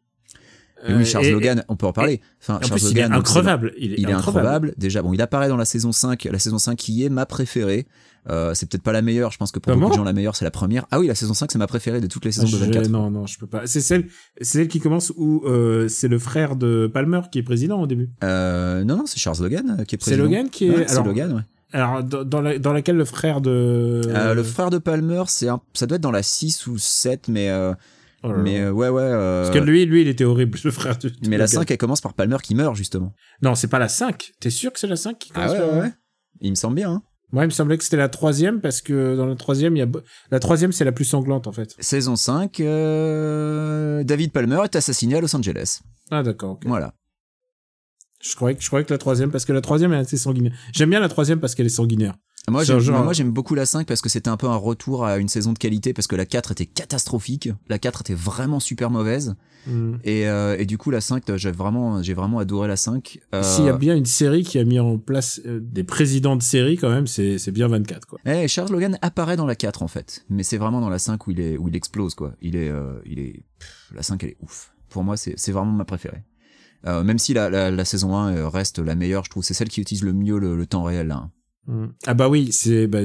[0.86, 2.20] Oui, Euh, Charles et- Logan, on peut en parler.
[2.40, 3.72] Enfin, En Charles plus, il est Logan, c'est dans- increvable.
[3.78, 4.74] Il est, Il est increvable.
[4.78, 7.86] Déjà, bon, il apparaît dans la saison 5, la saison 5 qui est ma préférée.
[8.30, 10.12] Euh, c'est peut-être pas la meilleure, je pense que pour Comment beaucoup de gens, la
[10.12, 10.84] meilleure, c'est la première.
[10.90, 12.88] Ah oui, la saison 5, c'est ma préférée de toutes les saisons de Je- 24.
[12.90, 13.66] Non, non, je peux pas.
[13.66, 14.06] C'est celle,
[14.40, 17.86] c'est celle qui commence où euh, c'est le frère de Palmer qui est président au
[17.86, 18.10] début.
[18.22, 20.24] Euh, non, non, c'est Charles Logan qui est C'est président.
[20.24, 20.70] Logan qui est.
[20.70, 21.42] Ouais, c'est alors, Logan, ouais.
[21.72, 24.02] alors dans, la- dans laquelle le frère de.
[24.34, 25.60] Le frère de Palmer, c'est un...
[25.72, 27.48] ça doit être dans la 6 ou 7, mais,
[28.24, 29.02] Oh mais euh, ouais, ouais.
[29.02, 31.11] euh, Parce que lui, lui, il était horrible, le frère de.
[31.28, 31.61] mais la Logan.
[31.61, 33.14] 5, elle commence par Palmer qui meurt, justement.
[33.42, 34.33] Non, c'est pas la 5.
[34.40, 35.85] T'es sûr que c'est la 5 qui commence par-
[36.40, 37.02] Il me semble bien, hein.
[37.33, 39.83] Ouais, il me semblait que c'était la troisième parce que dans la troisième, il y
[39.83, 39.87] a
[40.31, 41.76] la troisième, c'est la plus sanglante en fait.
[41.78, 45.81] Saison 5, euh, David Palmer est assassiné à Los Angeles.
[46.11, 46.52] Ah d'accord.
[46.52, 46.62] ok.
[46.64, 46.94] Voilà.
[48.24, 50.52] Je croyais que je croyais que la troisième parce que la troisième est assez sanguinaire.
[50.72, 52.14] J'aime bien la troisième parce qu'elle est sanguinaire.
[52.50, 55.04] Moi, j'aime, genre- moi, j'aime beaucoup la 5 parce que c'était un peu un retour
[55.04, 57.50] à une saison de qualité parce que la 4 était catastrophique.
[57.68, 59.34] La 4 était vraiment super mauvaise.
[59.66, 59.96] Hmm.
[60.04, 63.18] Et, euh, et du coup, la 5, j'ai vraiment, j'ai vraiment adoré la 5.
[63.34, 66.37] Euh, S'il y a bien une série qui a mis en place euh, des présidents
[66.37, 68.18] de série quand même, c'est c'est bien 24 quoi.
[68.24, 71.26] Eh, Charles Logan apparaît dans la 4 en fait, mais c'est vraiment dans la 5
[71.26, 72.34] où il est où il explose quoi.
[72.40, 74.72] Il est euh, il est pff, la 5 elle est ouf.
[74.88, 76.22] Pour moi c'est c'est vraiment ma préférée.
[76.87, 79.52] Euh, même si la, la, la saison 1 euh, reste la meilleure, je trouve c'est
[79.54, 81.16] celle qui utilise le mieux le, le temps réel là.
[81.16, 81.30] hein.
[81.68, 81.87] Hmm.
[82.07, 83.00] Ah bah oui, c'est bah,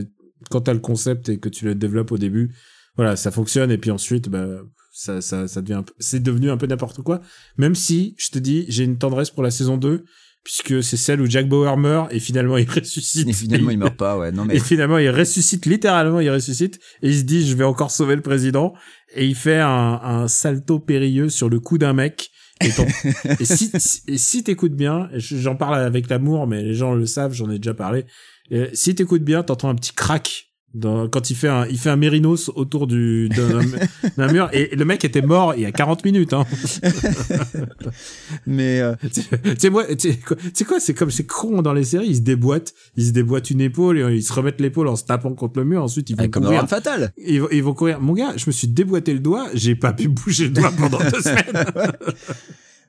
[0.49, 2.55] quand t'as le concept et que tu le développes au début,
[2.95, 4.47] voilà, ça fonctionne et puis ensuite bah
[4.93, 7.21] ça ça ça devient un peu- c'est devenu un peu n'importe quoi.
[7.57, 10.05] Même si je te dis, j'ai une tendresse pour la saison 2
[10.43, 13.27] puisque c'est celle où Jack Bauer meurt et finalement il ressuscite.
[13.27, 14.31] Et finalement il meurt pas ouais.
[14.31, 17.63] Non mais Et finalement, il ressuscite, littéralement, il ressuscite, et il se dit, je vais
[17.63, 18.73] encore sauver le président,
[19.15, 22.29] et il fait un, un salto périlleux sur le cou d'un mec.
[22.61, 22.67] Et,
[23.39, 23.71] et si,
[24.07, 27.57] et si t'écoutes bien, j'en parle avec l'amour, mais les gens le savent, j'en ai
[27.57, 28.05] déjà parlé,
[28.51, 31.91] et si t'écoutes bien, t'entends un petit crack dans, quand il fait un, il fait
[31.91, 36.03] un mérinos autour du, d'un, mur, et le mec était mort il y a 40
[36.03, 36.45] minutes, hein.
[38.47, 39.21] mais euh, tu
[39.59, 42.21] sais moi tu sais quoi- quoi c'est comme c'est con dans les séries ils se
[42.21, 45.59] déboîtent ils se déboîtent une épaule et ils se remettent l'épaule en se tapant contre
[45.59, 47.13] le mur ensuite ils vont euh, comme courir Arme fatale.
[47.17, 49.93] ils, vont- ils vont courir mon gars je me suis déboîté le doigt j'ai pas
[49.93, 51.65] pu bouger le doigt pendant deux semaines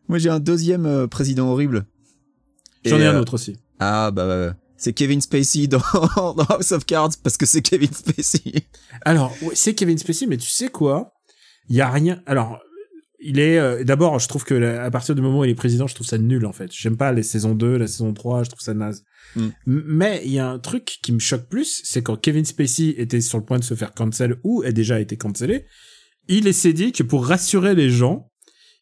[0.09, 1.85] Moi j'ai un deuxième euh, président horrible.
[2.85, 5.79] j'en ai un euh, autre aussi Ah bah, bah, c'est Kevin Spacey dans,
[6.17, 8.53] dans House of Cards parce que c'est Kevin Spacey.
[9.05, 11.13] alors c'est Kevin Spacey mais tu sais quoi?
[11.69, 12.61] Il y a rien alors
[13.27, 15.55] il est euh, d'abord je trouve que la- à partir du moment où il est
[15.55, 18.45] président je trouve ça nul en fait j'aime pas les saisons 2 la saison 3
[18.45, 19.03] je trouve ça naze
[19.37, 19.49] Mm.
[19.67, 23.21] Mais il y a un truc qui me choque plus c'est quand Kevin Spacey était
[23.23, 25.65] sur le point de se faire cancel ou a déjà été cancellé
[26.29, 28.31] il s'est dit que pour rassurer les gens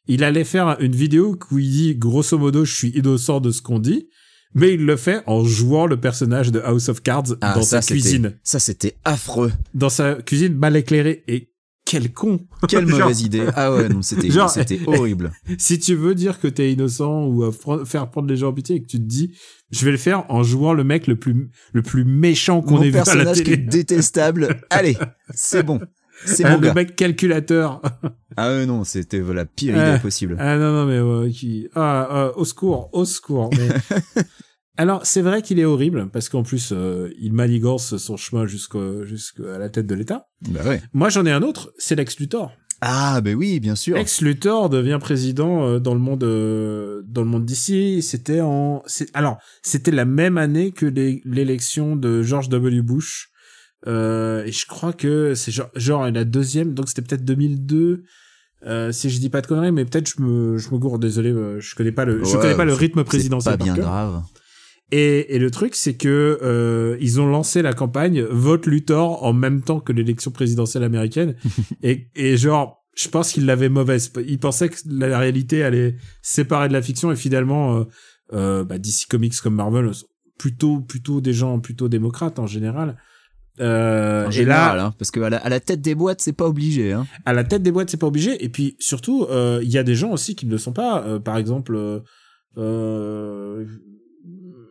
[0.08, 3.62] il allait faire une vidéo où il dit grosso modo je suis innocent de ce
[3.62, 4.08] qu'on dit
[4.54, 7.80] mais il le fait en jouant le personnage de House of Cards Ah, dans sa
[7.80, 9.52] cuisine Ça, c'était affreux.
[9.74, 11.48] dans sa cuisine mal éclairée et
[11.84, 12.38] quel con
[12.68, 13.44] Quelle Genre- mauvaise idée.
[13.56, 15.32] Ah ouais, non, c'était Genre- c'était horrible.
[15.58, 18.76] si tu veux dire que t'es innocent ou euh, faire prendre les gens en pitié
[18.76, 19.32] et que tu te dis
[19.70, 22.90] je vais le faire en jouant le mec le plus le plus méchant qu'on ait
[22.90, 24.60] vu à la personnage qui est télé détestable.
[24.70, 24.96] Allez,
[25.34, 25.80] c'est bon.
[26.24, 26.74] C'est Ah, mon le gars.
[26.74, 27.80] mec calculateur
[28.36, 29.90] Ah non, c'était la pire Ah.
[29.90, 30.36] idée possible.
[30.38, 33.68] ah non non mais ouais, qui ah, ah, au secours au secours mais
[34.76, 38.78] alors c'est vrai qu'il est horrible parce qu'en plus euh, il manigance son chemin jusqu'à
[39.58, 40.80] la tête de l'État Bah ouais.
[40.92, 43.96] moi j'en ai un autre c'est Lex Luthor Ah, bah oui, bien sûr.
[43.96, 48.02] Lex Luthor devient président euh, dans le monde euh, dans le monde d'ici.
[48.02, 48.82] C'était en
[49.14, 50.86] alors c'était la même année que
[51.24, 52.82] l'élection de George W.
[52.82, 53.28] Bush.
[53.86, 58.04] Euh, et je crois que c'est genre, genre la deuxième, donc c'était peut-être 2002.
[58.64, 60.98] Euh, si je dis pas de conneries, mais peut-être je me je me gourre.
[60.98, 63.58] Désolé, euh, je connais pas le je connais pas le rythme présidentiel.
[63.58, 63.84] pas bien cœur.
[63.84, 64.22] grave.
[64.92, 69.32] Et, et le truc, c'est que euh, ils ont lancé la campagne vote Luthor en
[69.32, 71.34] même temps que l'élection présidentielle américaine.
[71.82, 74.12] et, et genre, je pense qu'ils l'avaient mauvaise.
[74.26, 77.84] Ils pensaient que la réalité allait séparer de la fiction et finalement, euh,
[78.34, 79.90] euh, bah, DC Comics comme Marvel,
[80.38, 82.98] plutôt plutôt des gens plutôt démocrates en général.
[83.60, 86.46] Euh, et là, hein, parce que à la, à la tête des boîtes, c'est pas
[86.46, 86.92] obligé.
[86.92, 87.06] Hein.
[87.26, 88.42] à la tête des boîtes, c'est pas obligé.
[88.44, 91.04] Et puis surtout, euh, il y a des gens aussi qui ne le sont pas.
[91.04, 92.00] Euh, par exemple, euh,
[92.56, 93.64] euh,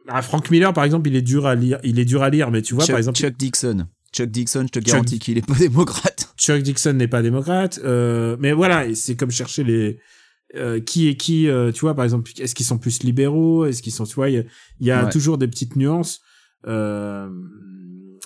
[0.08, 1.80] ah, Frank Miller, par exemple, il est dur à lire.
[1.84, 3.86] Il est dur à lire, mais tu vois, Chuck, par exemple, Chuck Dixon.
[4.14, 6.34] Chuck Dixon, je te Chuck- garantis qu'il est pas démocrate.
[6.38, 7.80] Chuck Dixon n'est pas démocrate.
[7.84, 10.00] Euh, mais voilà, c'est comme chercher les
[10.56, 11.48] euh, qui est qui.
[11.48, 14.30] euh, tu vois, par exemple, est-ce qu'ils sont plus libéraux Est-ce qu'ils sont, tu vois,
[14.30, 14.44] il y a,
[14.80, 15.10] il y a Ouais.
[15.12, 16.20] toujours des petites nuances.
[16.68, 17.30] Euh,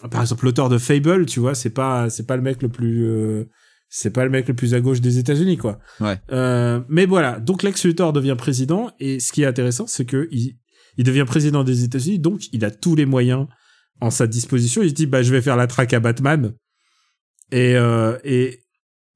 [0.09, 3.05] par exemple, l'auteur de Fable, tu vois, c'est pas c'est pas le mec le plus
[3.05, 3.45] euh,
[3.89, 5.79] c'est pas le mec le plus à gauche des États-Unis, quoi.
[5.99, 6.19] Ouais.
[6.31, 10.27] Euh, mais voilà, donc Lex Luthor devient président et ce qui est intéressant, c'est que
[10.31, 10.57] il,
[10.97, 13.47] il devient président des États-Unis, donc il a tous les moyens
[14.01, 14.83] en sa disposition.
[14.83, 16.53] Il se dit bah je vais faire la traque à Batman
[17.51, 18.61] et euh, et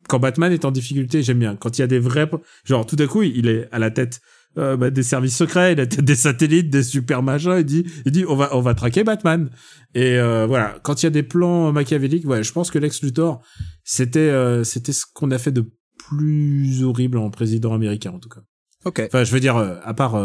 [0.08, 1.56] quand Batman est en difficulté, j'aime bien.
[1.56, 2.30] Quand il y a des vrais
[2.63, 4.22] genre tout à coup il est à la tête
[4.60, 7.56] euh, bah, des services secrets, il a des satellites, des super machins.
[7.60, 9.50] Il dit il dit on va on va traquer Batman.
[9.95, 13.02] Et euh, voilà, quand il y a des plans machiavéliques, ouais, je pense que Lex
[13.02, 13.41] Luthor
[13.84, 15.65] c'était euh, c'était ce qu'on a fait de
[15.98, 18.41] plus horrible en président américain en tout cas.
[18.86, 19.02] Ok.
[19.06, 20.15] Enfin, je veux dire à part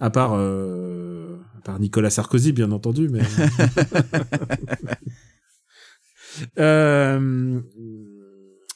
[0.00, 3.22] à part à part Nicolas Sarkozy bien entendu, mais
[6.58, 7.60] euh,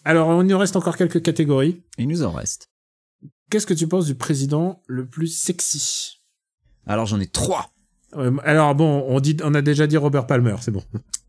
[0.04, 1.82] alors il nous reste encore quelques catégories.
[1.98, 2.70] Il nous en reste.
[3.50, 6.20] Qu'est-ce que tu penses du président le plus sexy?
[6.86, 7.70] Alors j'en ai trois.
[8.16, 10.82] Euh, Alors bon, on dit on a déjà dit Robert Palmer, c'est bon.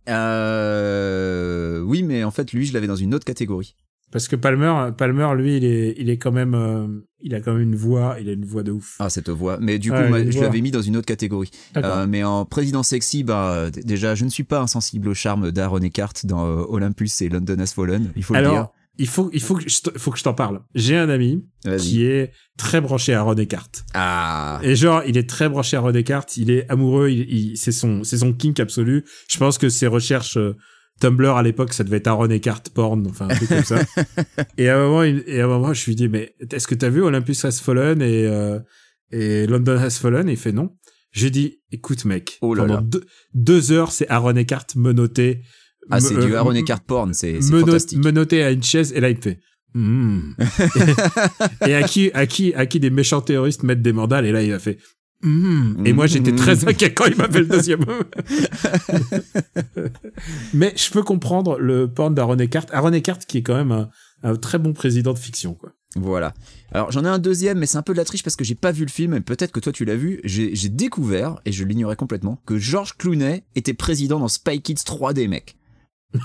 [0.10, 1.82] Euh...
[1.82, 3.76] Oui, mais en fait, lui, je l'avais dans une autre catégorie.
[4.10, 6.88] Parce que Palmer, Palmer, lui, il est, il est quand même, euh,
[7.20, 8.96] il a quand même une voix, il a une voix de ouf.
[9.00, 9.58] Ah, cette voix.
[9.60, 11.52] Mais du coup, moi, je l'avais mis dans une autre catégorie.
[11.76, 15.82] Euh, mais en président sexy, bah, déjà, je ne suis pas insensible au charme d'Aaron
[15.82, 18.70] Eckhart dans Olympus et London Has Fallen, il faut le dire.
[19.00, 20.62] Il faut, il faut que je, faut que je t'en parle.
[20.74, 21.46] J'ai un ami
[21.78, 23.70] qui est très branché à Ron Eckhart.
[23.94, 26.26] Ah, Et genre, il est très branché à Ron Eckhart.
[26.38, 27.10] Il est amoureux.
[27.10, 29.06] Il, il- c'est son, c'est son kink absolu.
[29.30, 30.56] Je pense que ses recherches euh,
[31.00, 33.80] Tumblr à l'époque, ça devait être Aaron Eckhart porn, enfin un truc comme ça.
[34.58, 36.74] Et à un moment, il- et à un moment, je lui dis, mais est-ce que
[36.74, 38.60] t'as vu Olympus Has Fallen et euh,
[39.12, 40.28] et London Has Fallen?
[40.28, 40.76] Et il fait non.
[41.12, 42.82] J'ai dit, écoute mec, Oh là pendant là.
[42.82, 43.04] Deux,
[43.36, 45.42] deux heures, c'est Aaron Eckhart menotté.
[45.90, 48.04] Ah c'est me- du euh, Aaron Eckhart porn, c'est fantastique.
[48.04, 49.40] menotté à une chaise et là il me fait
[49.74, 50.32] Hmm.
[51.68, 54.42] et à qui à qui à qui des méchants terroristes mettent des mandales et là
[54.42, 54.78] il a fait
[55.24, 55.84] Hmm.
[55.86, 57.84] et moi j'étais très inquiet quand il m'a fait le deuxième
[60.54, 63.90] mais je peux comprendre le porn d'Aaron Eckhart Aaron Eckhart qui est quand même un,
[64.24, 66.34] un très bon président de fiction quoi Voilà.
[66.72, 68.56] Alors j'en ai un deuxième, mais c'est un peu de la triche parce que j'ai
[68.56, 70.20] pas vu le film, et peut-être que toi tu l'as vu.
[70.24, 75.28] J'ai découvert, et je l'ignorais complètement, que George Clooney était président dans Spy Kids 3D,
[75.28, 75.56] mec.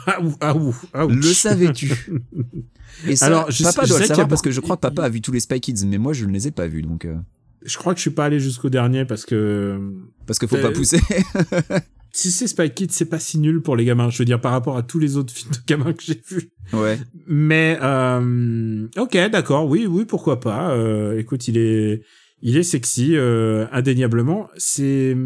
[0.06, 1.10] Ah ouh ah ouh ah ouh.
[1.10, 1.90] Le savais-tu
[3.08, 4.76] Et ça, Alors, je papa je doit sais le a savoir parce que je crois
[4.76, 6.66] que papa a vu tous les Spy Kids, mais moi je ne les ai pas
[6.66, 7.16] vus, donc euh,
[7.64, 9.80] je crois que je suis pas allé jusqu'au dernier parce que
[10.26, 11.00] parce qu'il faut Euh, pas pousser.
[12.12, 14.52] si c'est Spy Kids c'est pas si nul pour les gamins je veux dire par
[14.52, 16.98] rapport à tous les autres films de gamins que j'ai vus ouais.
[17.26, 20.72] Mais euh, ok, d'accord, oui, oui, pourquoi pas.
[20.72, 22.02] Euh, écoute, il est,
[22.42, 24.48] il est sexy, euh, indéniablement.
[24.56, 25.16] C'est,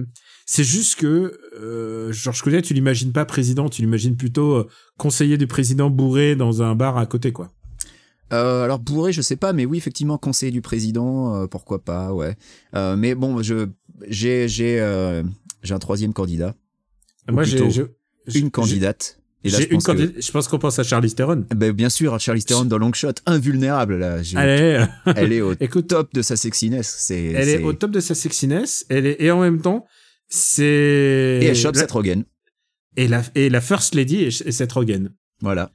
[0.46, 5.36] c'est juste que euh, Georges Clooney, tu l'imagines pas président, tu l'imagines plutôt euh, conseiller
[5.36, 7.52] du président bourré dans un bar à côté, quoi.
[8.32, 12.12] Euh, alors bourré, je sais pas, mais oui, effectivement, conseiller du président, euh, pourquoi pas,
[12.12, 12.34] ouais.
[12.74, 13.68] Euh, mais bon, je
[14.08, 15.22] j'ai j'ai euh,
[15.62, 16.54] j'ai un troisième candidat,
[17.30, 17.58] Moi, j'ai,
[18.34, 19.18] une candidate.
[19.44, 20.14] Et là, je une pense que- candidate.
[20.22, 21.44] Je pense qu'on pense à Charlize Theron.
[21.54, 24.20] Ben, bien sûr, Charlize Theron dans Long Shot, invulnérable là.
[24.22, 26.96] Je- Allez, Elle est au écoute, top de sa sexiness.
[26.98, 28.86] C'est elle est c'est- au top de sa sexiness.
[28.88, 29.86] Elle est et en même temps,
[30.28, 30.64] c'est
[31.42, 32.24] et elle chope la, Seth Rogen.
[32.96, 35.10] et la et la first lady est, Seth Rogen.
[35.40, 35.70] Voilà.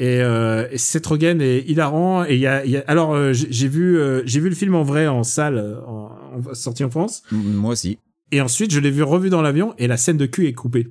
[0.00, 2.24] Et, euh, et Seth Rogen est hilarant.
[2.24, 4.54] Et il y a, il y a alors euh, j'ai vu euh, j'ai vu le
[4.56, 6.10] film en vrai en salle en,
[6.48, 7.22] en- sorti en France.
[7.30, 7.98] Moi aussi.
[8.32, 10.88] Et ensuite je l'ai vu revu dans l'avion et la scène de cul est coupée.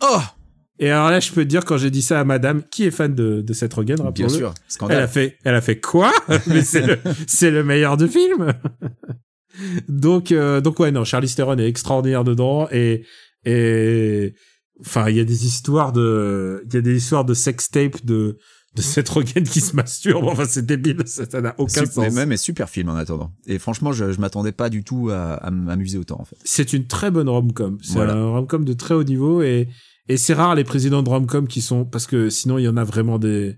[0.00, 0.20] Oh,
[0.78, 2.90] Et alors là je peux te dire quand j'ai dit ça à Madame qui est
[2.90, 4.48] fan de, de Seth Rogen, bien sûr.
[4.48, 5.08] Elle a Scandale.
[5.08, 6.10] fait, elle a fait quoi?
[6.46, 8.54] Mais c'est le, c'est le meilleur du film.
[9.88, 13.04] Donc, euh, donc ouais, non, Charlize Theron est extraordinaire dedans et
[13.44, 14.34] et
[14.80, 18.04] enfin, il y a des histoires de, il y a des histoires de sex tape
[18.04, 18.38] de
[18.76, 20.24] de Seth Rogen qui se masturbe.
[20.24, 22.14] Enfin, c'est débile, ça n'a aucun Sup- mais sens.
[22.14, 23.32] même est super film en attendant.
[23.46, 26.36] Et franchement, je, je m'attendais pas du tout à, à m'amuser autant en fait.
[26.44, 27.78] C'est une très bonne rom-com.
[27.82, 28.12] C'est Voilà.
[28.14, 29.68] un rom-com de très haut niveau et
[30.10, 32.76] et c'est rare les présidents de rom-com qui sont parce que sinon il y en
[32.76, 33.56] a vraiment des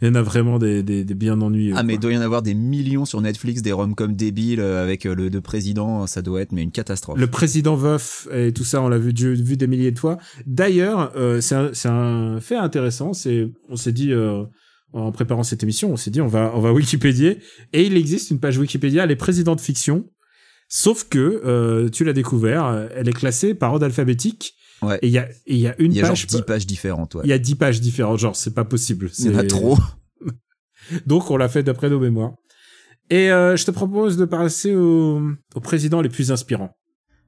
[0.00, 1.74] il y en a vraiment des des, des bien ennuyeux.
[1.76, 4.82] Ah mais il doit y en avoir des millions sur Netflix, des rom-com débiles euh,
[4.82, 7.18] avec euh, le, le président, ça doit être mais une catastrophe.
[7.18, 10.18] Le président veuf et tout ça, on l'a vu, vu des milliers de fois.
[10.46, 13.12] D'ailleurs, euh, c'est un, un fait intéressant.
[13.12, 14.44] C'est, on s'est dit euh,
[14.92, 17.38] en préparant cette émission, on s'est dit on va, on va Wikipédier
[17.72, 20.06] et il existe une page Wikipédia, les présidents de fiction.
[20.68, 24.54] Sauf que euh, tu l'as découvert, elle est classée par ordre alphabétique.
[24.82, 24.98] Ouais.
[25.02, 26.26] Et il y a, et il y a une il y a genre page.
[26.26, 27.22] 10 pages différentes, ouais.
[27.24, 29.10] Il y a 10 pages différentes, genre c'est pas possible.
[29.18, 29.76] Il y en a trop.
[31.06, 32.32] Donc on l'a fait d'après nos mémoires.
[33.10, 35.20] Et euh, je te propose de passer aux,
[35.62, 36.76] présidents les plus inspirants.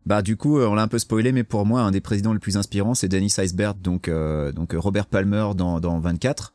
[0.06, 2.32] Bah du coup, euh, on l'a un peu spoilé, mais pour moi, un des présidents
[2.32, 6.52] les plus inspirants, c'est Dennis Iceberg, donc euh, donc Robert Palmer dans dans 24,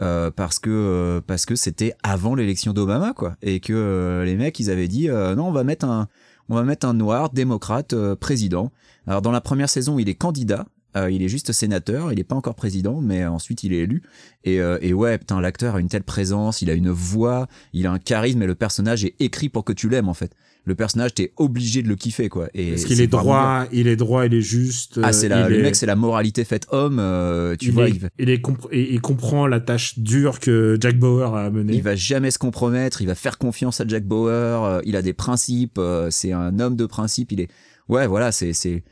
[0.00, 4.58] euh, parce que euh, parce que c'était avant l'élection d'Obama, quoi, et que les mecs,
[4.60, 6.08] ils avaient dit non, on va mettre un
[6.50, 8.72] on va mettre un noir démocrate euh, président.
[9.06, 10.66] Alors dans la première saison, il est candidat.
[10.96, 14.02] euh, il est juste sénateur, il est pas encore président, mais ensuite il est élu.
[14.44, 17.86] Et, euh, et ouais, putain, l'acteur a une telle présence, il a une voix, il
[17.86, 20.34] a un charisme, et le personnage est écrit pour que tu l'aimes en fait.
[20.66, 22.48] Le personnage, t'es obligé de le kiffer quoi.
[22.54, 25.00] Et Parce qu'il est droit, il est droit, il est juste.
[25.02, 26.98] Ah, c'est la, il le est- mec, c'est la moralité faite homme.
[27.00, 30.38] euh, tu il vois, est- il va, il est et il comprend la tâche dure
[30.38, 31.72] que Jack Bauer a menée.
[31.74, 33.00] il va jamais se compromettre.
[33.00, 34.30] Il va faire confiance à Jack Bauer.
[34.64, 35.78] euh, il a des principes.
[35.78, 37.32] euh, c'est un homme de principe.
[37.32, 37.48] Il est,
[37.88, 38.84] ouais, voilà, c'est c'est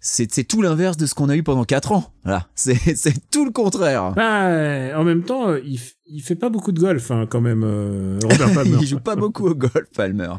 [0.00, 2.12] c'est tout l'inverse de ce qu'on a eu pendant quatre ans.
[2.24, 2.76] Voilà, c'est
[3.30, 4.12] tout le contraire.
[4.14, 7.40] Bah, euh, en même temps, euh, il, il fait pas beaucoup de golf hein, quand
[7.40, 8.76] même, euh, Robert Palmer.
[8.80, 10.32] il joue pas beaucoup au golf, Palmer.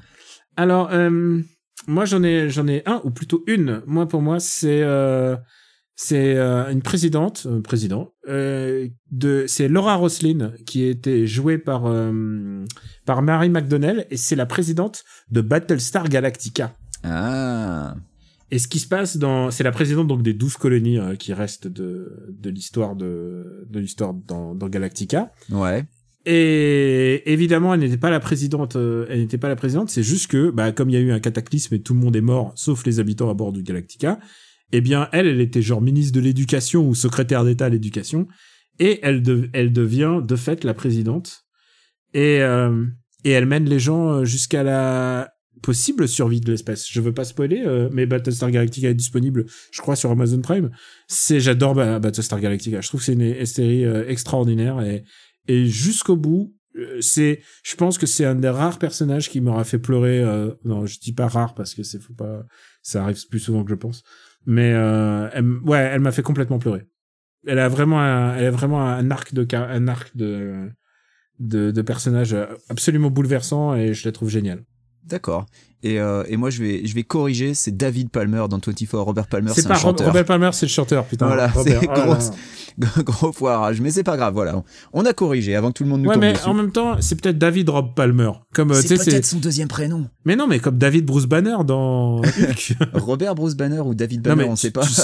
[0.57, 1.39] Alors, euh,
[1.87, 3.81] moi j'en ai j'en ai un ou plutôt une.
[3.85, 5.37] Moi pour moi c'est euh,
[5.95, 11.83] c'est euh, une présidente, président de c'est Laura Roslin qui était jouée par
[13.05, 16.73] par Mary McDonnell et c'est la présidente de Battlestar Galactica.
[17.03, 17.95] Ah,
[18.51, 21.33] Et ce qui se passe dans, c'est la présidente donc des douze colonies euh, qui
[21.33, 25.31] restent de de l'histoire de de l'histoire dans, dans Galactica.
[25.51, 25.85] ouais.
[26.29, 28.75] Et évidemment, elle n'était pas la présidente.
[28.75, 29.89] euh, elle n'était pas la présidente.
[29.89, 32.17] C'est juste que, bah, comme il y a eu un cataclysme et tout le monde
[32.17, 34.19] est mort, sauf les habitants à bord du Galactica.
[34.73, 38.27] Eh bien, elle, elle était genre ministre de l'éducation ou secrétaire d'État à l'éducation,
[38.77, 41.45] et elle, elle devient de fait la présidente.
[42.13, 42.85] Et euh,
[43.23, 46.87] et elle mène les gens euh, jusqu'à la possible survie de l'espèce.
[46.91, 50.71] Je veux pas spoiler, mais Battlestar Galactica est disponible, je crois, sur Amazon Prime.
[51.07, 52.81] C'est, j'adore Battlestar Galactica.
[52.81, 55.03] Je trouve que c'est une, série extraordinaire et
[55.47, 59.63] et jusqu'au bout euh, c'est je pense que c'est un des rares personnages qui m'aura
[59.63, 62.43] fait pleurer euh, non je dis pas rare parce que c'est faut pas
[62.81, 64.03] ça arrive plus souvent que je pense
[64.45, 66.87] mais euh, elle, ouais elle m'a fait complètement pleurer
[67.45, 70.69] elle a vraiment un, elle a vraiment un arc de un arc de
[71.39, 72.35] de, de personnage
[72.69, 74.63] absolument bouleversant et je la trouve géniale
[75.07, 75.45] D'accord.
[75.83, 77.53] Et, euh, et moi, je vais, je vais corriger.
[77.53, 78.97] C'est David Palmer dans 24.
[78.97, 80.07] Robert Palmer, c'est c'est pas un chanteur.
[80.07, 81.79] Robert Palmer c'est le chanteur putain Voilà, Robert.
[81.81, 82.17] c'est Oh là.
[83.03, 83.79] Gros foirage.
[83.81, 84.33] Mais c'est pas grave.
[84.33, 84.63] Voilà.
[84.93, 86.45] On a corrigé avant que tout le monde nous ouais tombe mais dessus.
[86.45, 90.05] en même temps c'est peut-être David Rob Palmer comme euh, c'est son deuxième prénom.
[90.25, 94.35] mais non mais comme David Bruce Banner dans Hulk Robert Bruce Banner ou David Non,
[94.35, 94.85] Banner, mais on sait tu- pas.
[94.85, 95.01] Tu,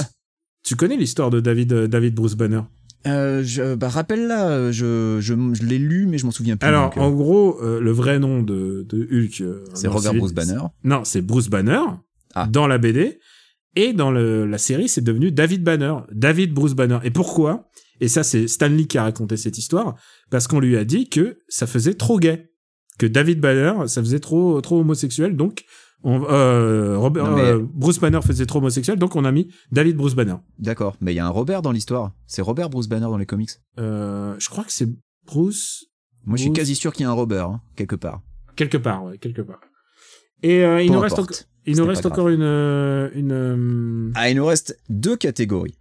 [0.63, 2.61] tu connais l'histoire de David, euh, David Bruce Banner?
[3.06, 6.68] Euh, je, bah, rappelle-la, euh, je, je, je l'ai lu, mais je m'en souviens plus.
[6.68, 9.41] Alors, donc, euh, en gros, euh, le vrai nom de, de Hulk...
[9.41, 10.60] euh, c'est Robert civil- Bruce Banner.
[10.84, 11.82] Non, c'est Bruce Banner,
[12.34, 12.47] Ah.
[12.49, 13.20] dans la BD.
[13.76, 15.95] Et dans le, la série, c'est devenu David Banner.
[16.12, 16.99] David Bruce Banner.
[17.04, 17.68] Et pourquoi?
[17.99, 19.95] Et ça, c'est Stanley qui a raconté cette histoire.
[20.30, 22.51] Parce qu'on lui a dit que ça faisait trop gay.
[22.99, 25.36] Que David Banner, ça faisait trop, trop homosexuel.
[25.36, 25.64] Donc,
[26.04, 28.97] on, euh, Robert, Non, mais- euh, Bruce Banner faisait trop homosexuel.
[28.99, 30.36] Donc, on a mis David Bruce Banner.
[30.60, 30.95] D'accord.
[31.01, 32.12] Mais il y a un Robert dans l'histoire.
[32.28, 33.51] C'est Robert Bruce Banner dans les comics.
[33.80, 34.89] Euh, je crois que c'est
[35.26, 35.86] Bruce.
[36.26, 38.22] Moi, je suis quasi sûr qu'il y a un Robert, hein, quelque part.
[38.56, 39.60] Quelque part, ouais, quelque part.
[40.41, 44.45] Et euh, il nous reste, enco- il nous reste encore une, une, Ah, il nous
[44.45, 45.78] reste deux catégories.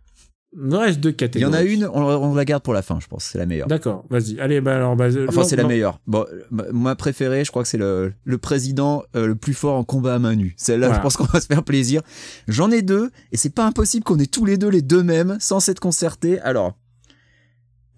[0.55, 2.83] Il nous reste deux Il y en a une, on, on la garde pour la
[2.83, 3.25] fin, je pense.
[3.25, 3.69] C'est la meilleure.
[3.69, 4.39] D'accord, vas-y.
[4.41, 5.99] Allez, bah alors, bah, Enfin, non, c'est la meilleure.
[6.07, 9.77] Bon, ma- ma préférée, je crois que c'est le, le président euh, le plus fort
[9.77, 10.55] en combat à main nue.
[10.59, 11.01] Celle-là, Voilà.
[11.01, 12.03] je pense qu'on va se faire plaisir.
[12.49, 15.37] J'en ai deux, et c'est pas impossible qu'on ait tous les deux les deux mêmes,
[15.41, 16.39] sans s'être concertés.
[16.41, 16.77] Alors,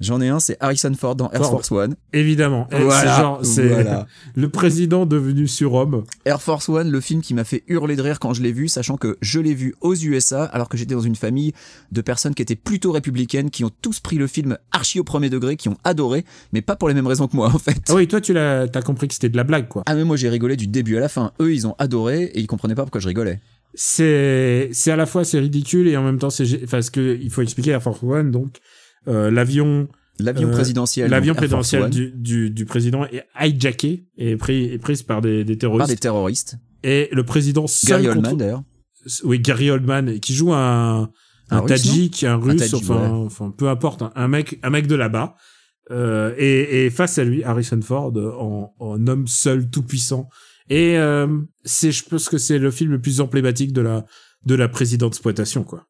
[0.05, 1.50] j'en ai un, c'est Harrison Ford dans Air Ford.
[1.50, 1.96] Force One.
[2.12, 2.68] Évidemment.
[2.70, 4.07] Voilà, C'est genre, c'est voilà.
[4.34, 6.05] le président devenu surhomme.
[6.24, 8.68] Air Force One, le film qui m'a fait hurler de rire quand je l'ai vu,
[8.68, 11.52] sachant que je l'ai vu aux USA, alors que j'étais dans une famille
[11.92, 15.30] de personnes qui étaient plutôt républicaines, qui ont tous pris le film archi au premier
[15.30, 17.80] degré, qui ont adoré, mais pas pour les mêmes raisons que moi, en fait.
[17.88, 19.82] Ah oui, toi, tu l'as, t'as compris que c'était de la blague, quoi.
[19.86, 21.32] Ah mais moi j'ai rigolé du début à la fin.
[21.40, 23.40] Eux ils ont adoré et ils comprenaient pas pourquoi je rigolais.
[23.74, 27.30] C'est, c'est à la fois c'est ridicule et en même temps c'est, parce que il
[27.30, 28.59] faut expliquer Air Force One, donc
[29.09, 29.88] euh, l'avion,
[30.20, 31.11] L'avion Euh, présidentiel.
[31.11, 35.59] l'avion présidentiel du, du, du président est hijacké et pris, est prise par des, des
[35.59, 35.80] terroristes.
[35.88, 36.57] par des terroristes.
[36.84, 38.62] Et le président seul Gary contre- Oldman d'ailleurs.
[39.24, 41.11] oui Gary Oldman qui joue un
[41.50, 43.26] un, Un Russe, Tadjik, un russe, Tadjik, enfin, ouais.
[43.26, 45.34] enfin peu importe, un, un mec, un mec de là-bas.
[45.90, 50.28] Euh, et, et face à lui, Harrison Ford en, en homme seul, tout puissant.
[50.70, 51.26] Et euh,
[51.64, 54.07] c'est, je pense que c'est le film le plus emblématique de la
[54.46, 55.84] de la présidente exploitation, quoi.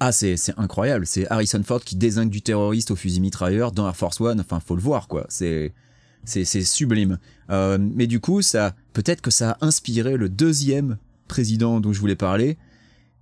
[0.00, 1.06] Ah c'est c'est incroyable.
[1.06, 4.40] C'est Harrison Ford qui désingue du terroriste au fusil mitrailleur dans Air Force One.
[4.40, 5.26] Enfin faut le voir quoi.
[5.28, 5.72] C'est
[6.24, 7.18] c'est c'est sublime.
[7.50, 12.00] Euh, mais du coup ça peut-être que ça a inspiré le deuxième président dont je
[12.00, 12.56] voulais parler,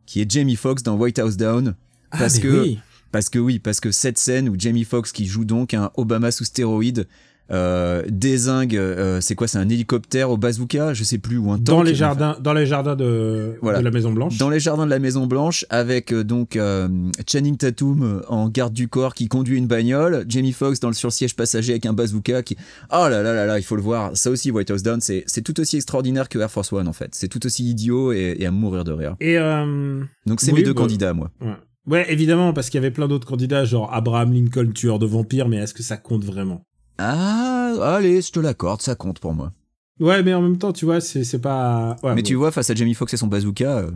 [0.05, 1.75] qui est Jamie Foxx dans White House Down.
[2.11, 2.79] Parce Ah, que oui.
[3.13, 6.31] Parce que oui, parce que cette scène où Jamie Foxx qui joue donc un Obama
[6.31, 7.07] sous stéroïde
[7.53, 11.59] euh, désingue, euh, c'est quoi, c'est un hélicoptère au bazooka, je sais plus, ou un
[11.59, 13.79] dans tank, les enfin, jardins, dans les jardins de, Voilà.
[13.79, 14.37] de la Maison Blanche.
[14.39, 16.89] Dans les jardins de la Maison Blanche, avec euh, donc euh,
[17.31, 20.95] Channing Tatum euh, en garde du corps qui conduit une bagnole, Jamie Foxx dans le
[20.95, 22.57] sursiège passager avec un bazooka qui,
[22.93, 24.17] oh là là là là, il faut le voir.
[24.17, 26.93] Ça aussi, White House Down, c'est c'est tout aussi extraordinaire que Air Force One en
[26.93, 27.11] fait.
[27.15, 29.15] C'est tout aussi idiot et, et à mourir de rire.
[29.21, 31.31] Et euh, Donc c'est Oui, mes deux bah, candidats, moi.
[31.41, 31.53] ouais.
[31.87, 35.49] ouais, évidemment, parce qu'il y avait plein d'autres candidats, genre Abraham Lincoln, tueur de vampires,
[35.49, 36.63] mais est-ce que ça compte vraiment?
[36.99, 39.53] Ah, allez, je te l'accorde, ça compte pour moi.
[40.01, 41.97] Ouais, mais en même temps, tu vois, c'est c'est pas.
[42.03, 42.27] ouais, Mais bon.
[42.27, 43.91] tu vois, face à Jamie Foxx et son bazooka, euh,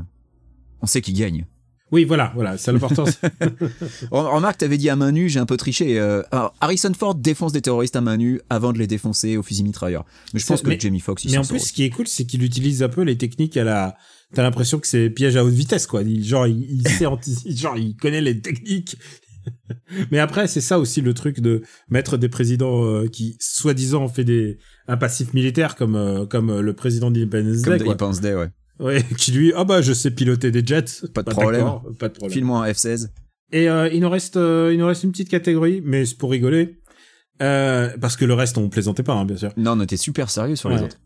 [0.83, 1.47] on sait qui gagne.
[1.93, 3.05] Oui, voilà, voilà, c'est l'important.
[4.11, 5.99] Rem- Remarque, t'avais dit à main nue, j'ai un peu triché.
[5.99, 9.43] euh, alors, Harrison Ford défonce des terroristes à main nue avant de les défoncer au
[9.43, 10.05] fusil mitrailleur.
[10.33, 12.25] Mais je pense que mais- Jamie Foxx, mais en plus, ce qui est cool, c'est
[12.27, 13.97] qu'il utilise un peu les techniques à la.
[14.33, 16.03] T'as l'impression que c'est piège à haute vitesse, quoi.
[16.03, 17.07] Il, genre, il, il sait
[17.57, 18.97] genre, il connaît les techniques.
[20.11, 24.09] Mais après, c'est ça aussi le truc de mettre des présidents euh, qui, soi-disant, ont
[24.09, 27.93] fait des un passif militaire comme euh, comme euh, le président d'Independence Comme Day, quoi.
[27.93, 28.49] Independence Day, ouais.
[28.79, 31.07] Ouais, qui lui, ah bah, je sais piloter des jets.
[31.15, 31.67] Pas de Bah, problème.
[31.99, 32.33] Pas de problème.
[32.33, 33.09] File-moi un F-16.
[33.53, 36.79] Et euh, il nous reste, il nous reste une petite catégorie, mais c'est pour rigoler.
[37.39, 39.53] Parce que le reste, on plaisantait pas, hein, bien sûr.
[39.57, 40.99] Non, on était super sérieux sur les autres.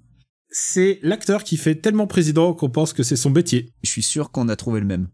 [0.51, 3.73] C'est l'acteur qui fait tellement président qu'on pense que c'est son métier.
[3.83, 5.09] Je suis sûr qu'on a trouvé le même.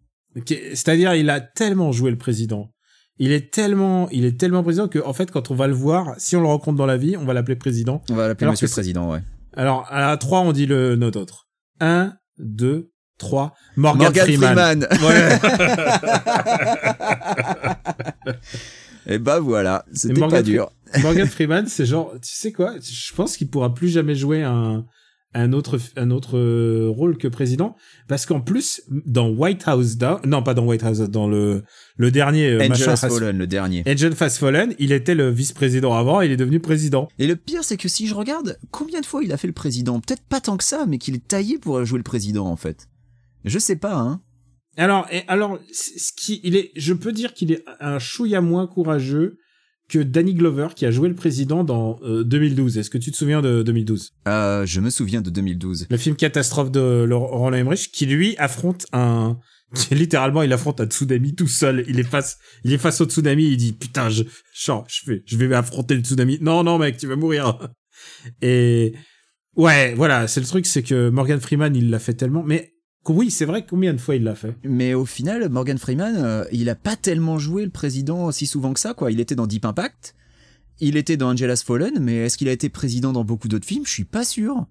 [0.46, 2.70] C'est-à-dire, il a tellement joué le président.
[3.22, 6.14] Il est tellement, il est tellement président que, en fait, quand on va le voir,
[6.16, 8.02] si on le rencontre dans la vie, on va l'appeler président.
[8.08, 9.20] On va l'appeler Monsieur le Président, ouais.
[9.52, 11.46] Alors, à la 3, on dit le notre autre.
[11.80, 13.52] 1, 2, 3.
[13.76, 14.86] Morgan, Morgan Freeman.
[14.90, 15.04] Freeman.
[15.04, 15.38] Ouais.
[19.14, 20.70] Et bah voilà, c'était pas dur.
[21.02, 22.76] Morgan Freeman, c'est genre, tu sais quoi?
[22.80, 24.86] Je pense qu'il pourra plus jamais jouer un
[25.34, 27.76] un autre un autre euh, rôle que président
[28.08, 31.62] parce qu'en plus dans White House Down, non pas dans White House, dans le
[31.96, 33.84] le dernier euh, Angel Has Fallen, le dernier.
[33.86, 37.08] Angel Fast Fallen, il était le vice-président avant, il est devenu président.
[37.18, 39.52] Et le pire, c'est que si je regarde combien de fois il a fait le
[39.52, 42.56] président, peut-être pas tant que ça, mais qu'il est taillé pour jouer le président en
[42.56, 42.88] fait.
[43.44, 44.20] Je sais pas, hein.
[44.76, 48.66] Alors et alors ce qui il est je peux dire qu'il est un chouïa moins
[48.66, 49.36] courageux
[49.90, 52.78] que Danny Glover qui a joué le président dans euh, 2012.
[52.78, 55.88] Est-ce que tu te souviens de 2012 Euh, je me souviens de 2012.
[55.90, 59.38] le film catastrophe de Roland Emmerich, qui lui affronte un,
[59.74, 61.84] qui, littéralement, il affronte un tsunami tout seul.
[61.88, 64.22] Il est face, il est face au tsunami, il dit, putain, je,
[64.54, 64.72] je
[65.06, 66.38] vais, je vais affronter le tsunami.
[66.40, 67.58] Non, non, mec, tu vas mourir.
[68.42, 68.94] Et,
[69.56, 72.74] ouais, voilà, c'est le truc, c'est que Morgan Freeman, il l'a fait tellement, mais,
[73.08, 74.54] oui, c'est vrai, combien de fois il l'a fait?
[74.64, 78.72] Mais au final, Morgan Freeman, euh, il a pas tellement joué le président si souvent
[78.72, 79.10] que ça, quoi.
[79.10, 80.14] Il était dans Deep Impact,
[80.80, 83.66] il était dans Angel Has Fallen, mais est-ce qu'il a été président dans beaucoup d'autres
[83.66, 83.84] films?
[83.86, 84.66] Je suis pas sûr.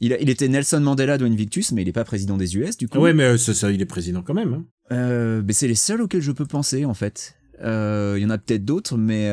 [0.00, 2.76] Il, a- il était Nelson Mandela dans Invictus, mais il est pas président des US,
[2.76, 2.98] du coup.
[2.98, 4.52] Ouais, mais euh, ça, ça, il est président quand même.
[4.54, 4.64] hein.
[4.92, 7.34] Euh, mais c'est les seuls auxquels je peux penser en fait.
[7.60, 9.30] Il y en a peut-être d'autres, mais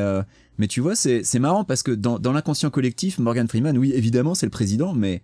[0.58, 3.92] mais tu vois, c'est c'est marrant parce que dans, dans l'inconscient collectif, Morgan Freeman, oui,
[3.94, 5.22] évidemment, c'est le président, mais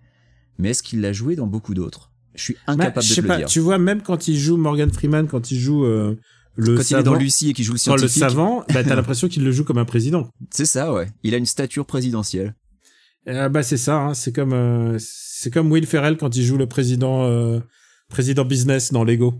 [0.59, 2.10] mais est-ce qu'il l'a joué dans beaucoup d'autres?
[2.35, 3.47] Je suis Bah, incapable je de sais te pas, le dire.
[3.47, 6.15] tu vois, même quand il joue Morgan Freeman, quand il joue euh,
[6.55, 8.63] le Quand il est savant, dans Lucie et qu'il joue le quand le scientifique, savant,
[8.73, 10.29] bah, t'as l'impression qu'il le joue comme un président.
[10.51, 11.07] c'est ça, ouais.
[11.23, 12.55] Il a une stature présidentielle.
[13.27, 16.57] Euh, bah c'est ça, hein, c'est comme euh, c'est comme Will Ferrell quand il joue
[16.57, 17.59] le président euh,
[18.09, 19.35] président business dans Lego.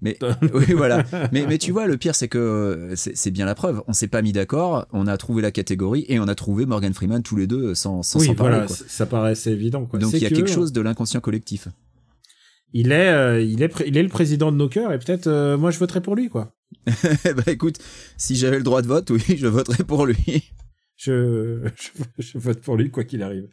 [0.00, 0.18] Mais
[0.54, 1.04] oui, voilà.
[1.30, 3.82] Mais, mais tu vois, le pire, c'est que euh, c'est bien la preuve.
[3.86, 6.92] On s'est pas mis d'accord, on a trouvé la catégorie et on a trouvé Morgan
[6.94, 8.52] Freeman tous les deux sans sans oui, parler.
[8.54, 8.76] voilà, quoi.
[8.88, 9.84] ça paraissait évident.
[9.84, 9.98] Quoi.
[10.00, 11.68] Donc il y a que, quelque chose de l'inconscient collectif.
[12.74, 15.26] Il est, euh, il est, pré- il est le président de nos cœurs et peut-être
[15.26, 16.54] euh, moi je voterai pour lui quoi.
[16.86, 17.78] bah écoute,
[18.16, 20.50] si j'avais le droit de vote, oui, je voterais pour lui.
[20.96, 23.48] Je, je, je vote pour lui quoi qu'il arrive.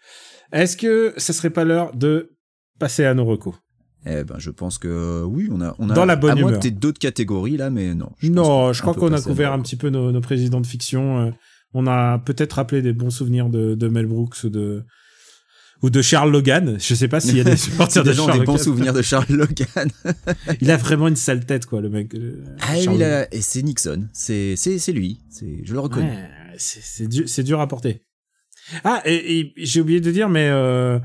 [0.51, 2.31] Est-ce que ça serait pas l'heure de
[2.79, 3.55] passer à nos recos?
[4.05, 6.35] Eh ben, je pense que euh, oui, on a, on a Dans la bonne à
[6.35, 6.59] moins humeur.
[6.61, 8.11] que d'autres catégories là, mais non.
[8.19, 11.19] je Non, je crois qu'on a couvert un petit peu nos, nos présidents de fiction.
[11.27, 11.31] euh,
[11.73, 14.83] on a peut-être rappelé des bons souvenirs de, de Mel Brooks ou de
[15.81, 16.77] ou de Charles Logan.
[16.79, 18.63] Je sais pas s'il y a des supporters de gens Charles des bons Logan.
[18.65, 19.89] souvenirs de Charles Logan.
[20.61, 22.13] Il a vraiment une sale tête quoi, le mec.
[22.15, 26.09] euh, Ah il a- et c'est Nixon, c'est c'est c'est lui, c'est je le reconnais.
[26.11, 28.03] Ouais, c'est c'est dur, c'est dur à porter.
[28.83, 30.99] Ah, et, et j'ai oublié de dire, mais euh,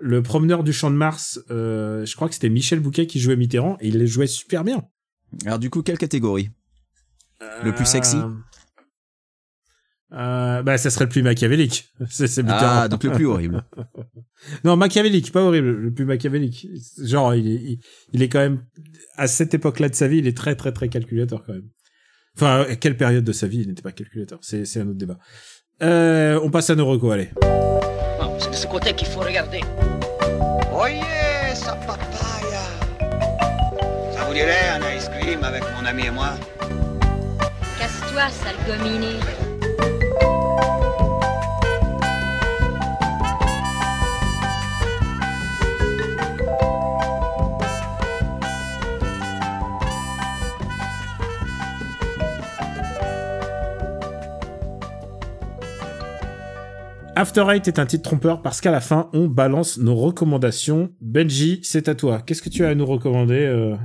[0.00, 3.36] le promeneur du champ de Mars, euh, je crois que c'était Michel Bouquet qui jouait
[3.36, 4.84] Mitterrand et il les jouait super bien.
[5.44, 6.50] Alors du coup, quelle catégorie?
[7.64, 8.16] Le plus sexy?
[10.12, 11.92] Euh, bah, ça serait le plus machiavélique.
[12.10, 12.44] C'est.
[12.48, 13.64] Ah, donc le plus horrible.
[14.64, 16.66] Non, machiavélique, pas horrible, le plus machiavélique.
[17.02, 17.78] Genre, il est, il,
[18.14, 18.62] il est quand même,
[19.16, 21.68] à cette époque-là de sa vie, il est très, très, très calculateur quand même.
[22.36, 24.38] Enfin, à quelle période de sa vie il n'était pas calculateur?
[24.40, 25.18] C'est c'est un autre débat.
[25.82, 27.28] Euh, on passe à nos recos, allez.
[28.18, 29.60] Non, c'est de ce côté qu'il faut regarder.
[30.72, 32.62] Oyez, sa papaya
[34.14, 36.30] Ça vous dirait un ice cream avec mon ami et moi?
[37.78, 39.16] Casse-toi, sale gominé.
[57.20, 60.94] After Eight est un titre trompeur parce qu'à la fin, on balance nos recommandations.
[61.02, 62.22] Benji, c'est à toi.
[62.22, 63.76] Qu'est-ce que tu as à nous recommander euh,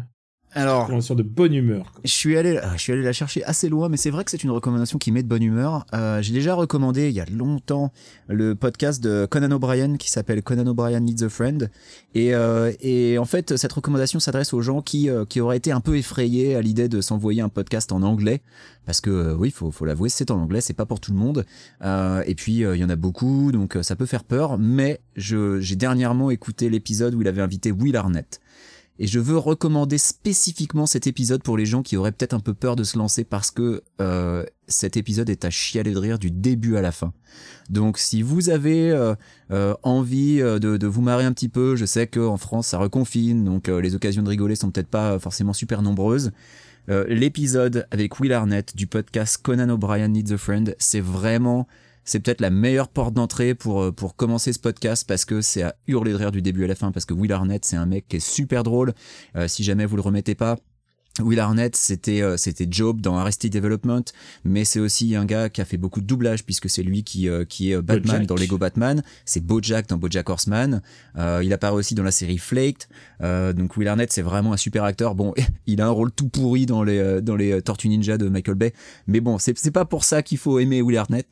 [0.55, 1.91] Alors, de bonne humeur.
[2.03, 4.31] Je suis allé, euh, je suis allé la chercher assez loin, mais c'est vrai que
[4.31, 5.85] c'est une recommandation qui met de bonne humeur.
[5.93, 7.91] Euh, J'ai déjà recommandé il y a longtemps
[8.29, 11.69] le podcast de Conan O'Brien qui s'appelle Conan O'Brien Needs a Friend,
[12.13, 15.71] et, euh, et en fait cette recommandation s'adresse aux gens qui euh, qui auraient été
[15.71, 18.41] un peu effrayés à l'idée de s'envoyer un podcast en anglais,
[18.85, 21.17] parce que euh, oui, faut faut l'avouer, c'est en anglais, c'est pas pour tout le
[21.17, 21.45] monde.
[21.83, 24.57] Euh, et puis euh, il y en a beaucoup, donc euh, ça peut faire peur.
[24.57, 28.39] Mais j'ai dernièrement écouté l'épisode où il avait invité Will Arnett.
[28.97, 32.53] Et je veux recommander spécifiquement cet épisode pour les gens qui auraient peut-être un peu
[32.53, 36.31] peur de se lancer parce que euh, cet épisode est à chialer de rire du
[36.31, 37.13] début à la fin.
[37.69, 39.15] Donc si vous avez euh,
[39.51, 43.43] euh, envie euh, de, vous marrer un petit peu, je sais qu'en France ça reconfine,
[43.43, 46.31] donc les occasions de rigoler sont peut-être pas forcément super nombreuses.
[46.87, 51.67] L'épisode avec Will Arnett du podcast Conan O'Brien Needs a Friend, c'est vraiment
[52.05, 55.63] c'est peut-être la meilleure porte d'entrée pour euh, pour commencer ce podcast parce que c'est
[55.63, 57.85] à hurler de rire du début à la fin parce que Will Arnett c'est un
[57.85, 58.93] mec qui est super drôle.
[59.35, 60.57] Euh, si jamais vous le remettez pas,
[61.21, 64.03] Will Arnett, c'était euh, c'était Job dans Arrested Development,
[64.43, 67.29] mais c'est aussi un gars qui a fait beaucoup de doublage puisque c'est lui qui
[67.29, 68.27] euh, qui est Batman Bojack.
[68.27, 70.81] dans Lego Batman, c'est BoJack dans BoJack Horseman.
[71.17, 72.87] Euh, il apparaît aussi dans la série Flaked.
[73.21, 75.15] Donc Will Arnett, c'est vraiment un super acteur.
[75.15, 75.33] Bon,
[75.67, 78.73] il a un rôle tout pourri dans les dans les Tortues Ninja de Michael Bay,
[79.07, 81.27] mais bon, c'est c'est pas pour ça qu'il faut aimer Will Arnett.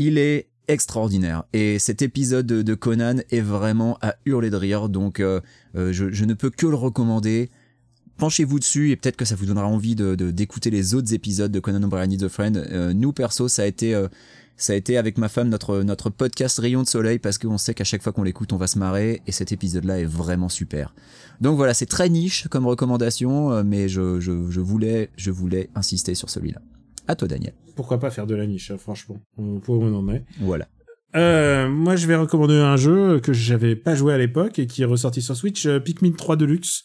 [0.00, 4.88] Il est extraordinaire et cet épisode de, Conan est vraiment à hurler de rire.
[4.88, 5.40] Donc euh,
[5.74, 7.50] euh, je, ne peux que le recommander
[8.16, 11.58] penchez-vous dessus et peut-être que ça vous donnera envie de d'écouter les autres épisodes de
[11.58, 12.56] Conan O'Brien Needs a Friend.
[12.56, 14.00] Euh, nous perso, ça a été
[14.56, 17.74] ça a été avec ma femme notre notre podcast Rayon de Soleil parce qu'on sait
[17.74, 20.94] qu'à chaque fois qu'on l'écoute, on va se marrer et cet épisode-là est vraiment super.
[21.40, 26.30] Donc voilà, c'est très niche comme recommandation, mais je, je voulais je voulais insister sur
[26.30, 26.60] celui-là.
[27.08, 27.54] À toi, Daniel.
[27.74, 29.20] Pourquoi pas faire de la niche, hein, franchement.
[29.36, 30.24] On peut où on en est.
[30.40, 30.68] Voilà.
[31.16, 34.82] Euh, moi, je vais recommander un jeu que j'avais pas joué à l'époque et qui
[34.82, 36.84] est ressorti sur Switch, euh, Pikmin 3 Deluxe.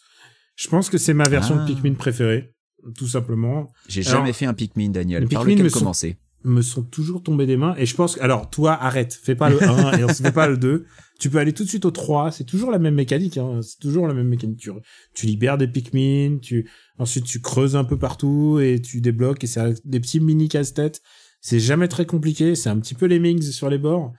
[0.56, 1.62] Je pense que c'est ma version Ah.
[1.64, 2.54] de Pikmin préférée,
[2.96, 3.70] tout simplement.
[3.88, 5.24] J'ai jamais fait un Pikmin, Daniel.
[5.24, 6.16] les Par Pikmin lequel me sont- commencer
[6.46, 9.48] me sont toujours tombés des mains et je pense que, alors toi arrête fais pas
[9.48, 10.84] le 1 et on se fait pas le 2
[11.20, 13.60] tu peux aller tout de suite au 3 c'est toujours la même mécanique hein.
[13.62, 14.70] c'est toujours la même mécanique tu,
[15.14, 19.46] tu libères des Pikmin tu ensuite tu creuses un peu partout et tu débloques et
[19.46, 21.00] c'est des petits mini casse-tête
[21.40, 24.12] c'est jamais très compliqué c'est un petit peu les mings sur les bords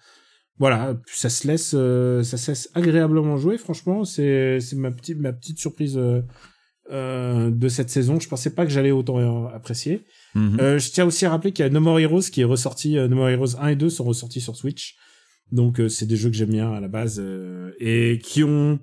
[0.57, 5.19] voilà ça se laisse euh, ça se laisse agréablement jouer franchement c'est c'est ma petite
[5.19, 6.21] ma petite surprise euh,
[6.91, 10.59] euh, de cette saison je pensais pas que j'allais autant apprécier Mhm.
[10.59, 12.97] euh, je tiens aussi à rappeler qu'il y a No More Heroes qui est ressorti,
[12.97, 14.97] euh, No More Heroes 1 et 2 sont ressortis sur Switch.
[15.51, 18.79] Donc euh, c'est des jeux que j'aime bien à la base euh, et qui ont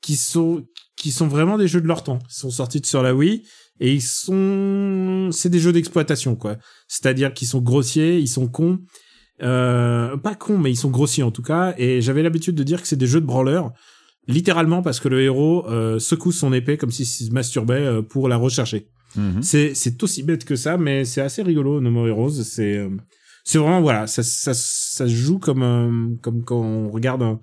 [0.00, 0.66] qui sont
[0.96, 2.18] qui sont vraiment des jeux de leur temps.
[2.30, 3.42] Ils sont sortis sur la Wii
[3.80, 6.56] et ils sont, c'est des jeux d'exploitation quoi.
[6.88, 8.78] C'est-à-dire qu'ils sont grossiers, ils sont cons,
[9.42, 11.74] euh, pas cons mais ils sont grossiers en tout cas.
[11.78, 13.72] Et j'avais l'habitude de dire que c'est des jeux de branleurs,
[14.28, 18.28] littéralement parce que le héros euh, secoue son épée comme s'il se masturbait euh, pour
[18.28, 18.88] la rechercher.
[19.16, 19.42] Mhm.
[19.42, 22.42] C'est c'est aussi bête que ça, mais c'est assez rigolo No More Heroes.
[22.42, 22.90] C'est euh,
[23.44, 27.40] c'est vraiment voilà, ça ça ça se joue comme euh, comme quand on regarde un,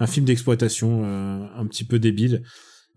[0.00, 2.42] un film d'exploitation euh, un petit peu débile.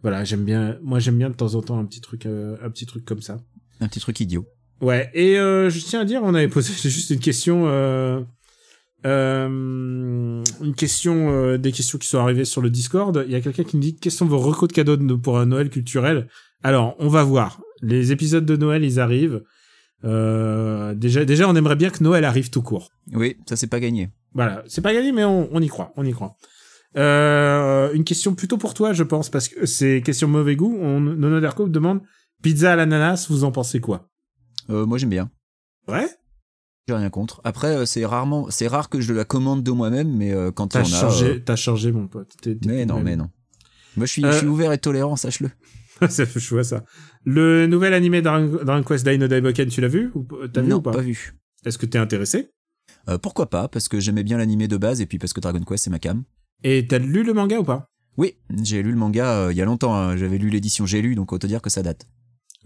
[0.02, 0.78] Voilà, j'aime bien.
[0.82, 3.22] Moi, j'aime bien de temps en temps un petit truc euh, un petit truc comme
[3.22, 3.38] ça.
[3.82, 4.46] Un petit truc idiot.
[4.82, 5.10] Ouais.
[5.14, 7.64] Et euh, je tiens à dire, on avait posé juste une question.
[7.68, 8.22] Euh,
[9.06, 9.48] euh,
[10.62, 13.24] une question, euh, des questions qui sont arrivées sur le Discord.
[13.26, 15.38] Il y a quelqu'un qui me dit quels sont vos recos de cadeaux de- pour
[15.40, 16.28] un Noël culturel?
[16.64, 17.62] Alors, on va voir.
[17.82, 19.42] Les épisodes de Noël, ils arrivent.
[20.06, 22.92] Euh, déjà, déjà, on aimerait bien que Noël arrive tout court.
[23.14, 24.10] Oui, ça c'est pas gagné.
[24.34, 26.36] Voilà, c'est pas gagné, mais on, on y croit, on y croit.
[26.98, 30.78] Euh, une question plutôt pour toi, je pense, parce que c'est question mauvais goût.
[30.80, 32.02] On, Nono demande
[32.42, 34.10] pizza à l'ananas, vous en pensez quoi?
[34.70, 35.30] Euh, moi j'aime bien.
[35.88, 36.08] Ouais?
[36.88, 37.42] J'ai rien contre.
[37.44, 41.44] Après, c'est rarement, c'est rare que je la commande de moi-même, mais quand T'as changé,
[41.44, 42.36] t'as changé, mon pote.
[42.66, 43.30] Mais non, mais non.
[43.98, 45.50] Moi je suis, je suis ouvert et tolérant, sache-le.
[46.10, 46.84] ça fait chouette ça.
[47.26, 50.78] Le nouvel animé Dragon Dragon Quest Dino Daiboken, tu l'as vu ou T'as vu non,
[50.78, 51.36] ou pas, vu.
[51.66, 52.50] Est-ce que t'es intéressé?
[53.08, 55.62] Euh, pourquoi pas Parce que j'aimais bien l'animé de base et puis parce que Dragon
[55.62, 56.24] Quest c'est ma cam.
[56.64, 57.88] Et t'as lu le manga ou pas?
[58.18, 59.96] Oui, j'ai lu le manga euh, il y a longtemps.
[59.96, 60.18] hein.
[60.18, 62.08] J'avais lu l'édition J'ai lu, donc autant dire que ça date.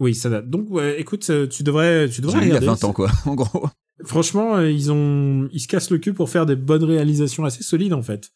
[0.00, 0.50] Oui, ça date.
[0.50, 0.68] Donc,
[0.98, 2.66] écoute, euh, tu devrais, tu devrais lu il y a regarder.
[2.80, 3.68] 20 ans quoi, en gros.
[4.04, 7.92] Franchement, ils ont, ils se cassent le cul pour faire des bonnes réalisations assez solides
[7.92, 8.30] en fait.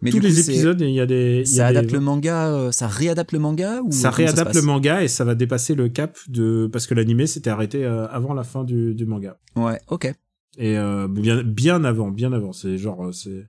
[0.00, 2.00] Mais Tous les coup, épisodes, il y a des, y Ça a des- adapte le
[2.00, 5.74] manga, euh, ça réadapte le manga ou ça réadapte le manga et ça va dépasser
[5.74, 9.38] le cap de parce que l'animé s'était arrêté euh, avant la fin du, du manga
[9.56, 10.06] Ouais, ok.
[10.56, 13.46] et euh, bien bien avant bien avant c'est genre c'est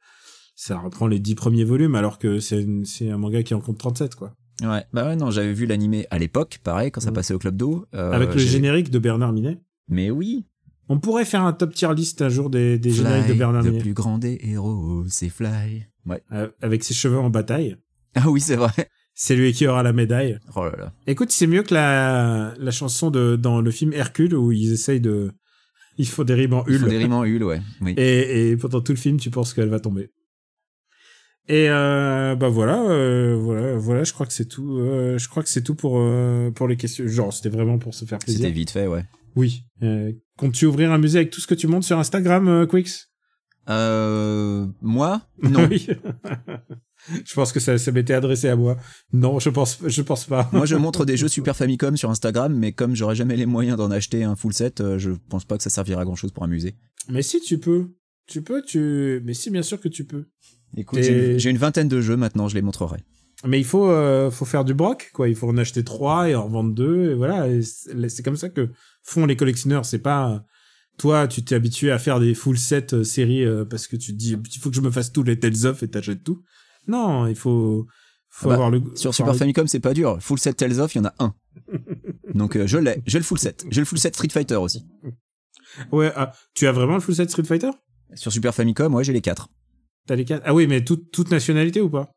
[0.55, 2.65] ça reprend les dix premiers volumes alors que c'est
[3.09, 6.19] un manga qui en compte 37 quoi Ouais, bah ouais, non, j'avais vu l'animé à
[6.19, 7.15] l'époque, pareil, quand ça Mhm.
[7.15, 7.85] passait au Club d'eau.
[7.95, 10.47] euh, avec le générique de Bernard Minet Mais oui,
[10.89, 13.69] on pourrait faire un top tier list un jour des, des génériques de Bernard le
[13.71, 15.87] Minet plus grand des héros, c'est Fly.
[16.09, 16.21] Ouais.
[16.31, 17.77] Euh, avec ses cheveux en bataille
[18.15, 18.71] Ah oui, c'est vrai.
[19.13, 20.93] c'est lui qui aura la médaille Oh là là.
[21.07, 25.01] écoute c'est mieux que la la chanson de dans le film Hercule où ils essayent
[25.01, 25.31] de
[25.97, 27.61] ils font des rimes en Il faut hule des rimes en hule, ouais.
[27.81, 27.93] Oui.
[27.97, 30.09] Et, et pendant tout le film, tu penses qu'elle va tomber.
[31.49, 34.03] Et euh, bah voilà, euh, voilà, voilà.
[34.05, 34.77] Je crois que c'est tout.
[34.77, 35.99] euh, je crois que c'est tout pour
[36.55, 37.05] pour les questions.
[37.07, 38.39] Genre, c'était vraiment pour se faire plaisir.
[38.41, 39.03] C'était vite fait, ouais.
[39.35, 39.63] Oui.
[40.37, 43.08] Comptes-tu ouvrir un musée avec tout ce que tu montes sur Instagram, Quix
[43.69, 45.21] Euh, moi?
[45.43, 45.67] Non.
[45.69, 45.87] Oui.
[47.25, 48.77] je pense que ça, ça m'était adressé à moi.
[49.13, 50.49] Non, je pense, je pense pas.
[50.51, 53.77] moi, je montre des jeux Super Famicom sur Instagram, mais comme j'aurais jamais les moyens
[53.77, 56.31] d'en acheter un full set, euh, je pense pas que ça servira à grand chose
[56.31, 56.75] pour un musée.
[57.09, 57.91] Mais si tu peux,
[58.27, 59.21] tu peux, tu.
[59.23, 60.25] Mais si, bien sûr que tu peux.
[60.77, 62.99] Écoute, j'ai une vingtaine de jeux maintenant, je les montrerai.
[63.45, 65.29] Mais il faut, euh, faut faire du broc, quoi.
[65.29, 67.47] Il faut en acheter trois et en revendre deux, et voilà.
[67.61, 68.69] C'est comme ça que
[69.03, 69.85] font les collectionneurs.
[69.85, 70.43] C'est pas,
[70.99, 74.11] toi, tu t'es habitué à faire des full set euh, séries euh, parce que tu
[74.13, 76.43] te dis, il faut que je me fasse tous les Tales of et t'achètes tout.
[76.87, 77.87] Non, il faut,
[78.29, 78.83] faut Ah bah, avoir le.
[78.95, 80.17] Sur Super le- Famicom, c'est pas dur.
[80.21, 81.33] Full set Tales of, il y en a un.
[82.35, 83.65] Donc euh, je l'ai, j'ai le full set.
[83.71, 84.85] J'ai le full set Street Fighter aussi.
[85.91, 87.69] Ouais, ah, tu as vraiment le full set Street Fighter?
[88.15, 89.49] Sur Super Famicom, ouais, j'ai les quatre.
[90.07, 90.41] T'as les quatre?
[90.45, 92.11] Ah oui, mais toute, toute nationalité ou pas?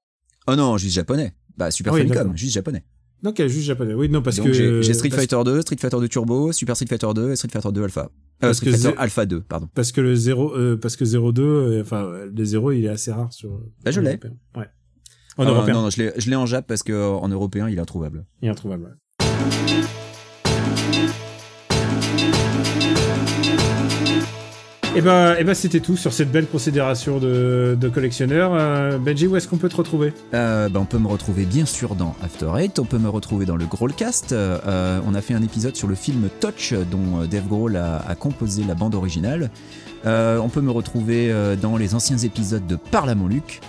[0.47, 1.35] Oh non, juste japonais.
[1.57, 2.85] Bah Super Ah oui, Famicom, juste japonais.
[3.23, 3.95] Donc, il y a juste japonais.
[3.95, 4.53] Oui, non, parce Donc que.
[4.53, 7.49] j'ai Street parce- Fighter 2, Street Fighter 2 Turbo, Super Street Fighter 2 et Street
[7.53, 8.01] Fighter 2 Alpha.
[8.03, 8.09] Euh,
[8.41, 9.69] Parce Street que Fighter Alpha 2, pardon.
[9.75, 13.13] Parce que le 0, euh, parce que 02, euh, enfin, le 0, il est assez
[13.13, 13.61] rare sur.
[13.85, 14.19] Bah, je en l'ai.
[14.57, 14.67] Ouais.
[15.37, 15.75] En Ah, européen.
[15.75, 18.25] Non, non, je l'ai en Jap parce que euh, en européen, il est introuvable.
[18.43, 18.99] Il est introuvable.
[19.21, 19.23] ouais.
[24.95, 28.53] Et ben, et ben c'était tout sur cette belle considération de, de collectionneur.
[28.53, 30.13] Euh, Benji, où est-ce qu'on peut te retrouver?
[30.35, 33.47] Euh, bah, on peut me retrouver bien sûr dans After Eight, on peut me retrouver
[33.47, 34.33] dans le Growlcast.
[34.33, 38.05] Euh, on a fait un épisode sur le film Touch dont euh, Dave Grohl a,
[38.07, 39.51] a composé la bande originale.
[40.05, 43.61] Euh, on peut me retrouver dans les anciens épisodes de Parle à mon Luc.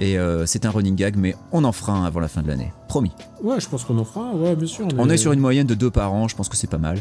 [0.00, 2.48] Et euh, c'est un running gag, mais on en fera un avant la fin de
[2.48, 2.72] l'année.
[2.88, 3.12] Promis.
[3.44, 4.32] Ouais, je pense qu'on en fera.
[4.34, 4.88] Ouais, bien sûr.
[4.98, 6.98] On est sur une moyenne de deux par an, je pense que c'est pas mal.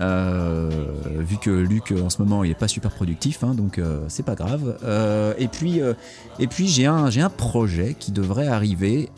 [0.00, 0.68] Euh,
[1.20, 4.24] vu que Luc en ce moment il est pas super productif, hein, donc euh, c'est
[4.24, 4.76] pas grave.
[4.84, 5.80] Euh, et puis,
[6.38, 9.08] et puis j'ai un, j'ai un projet qui devrait arriver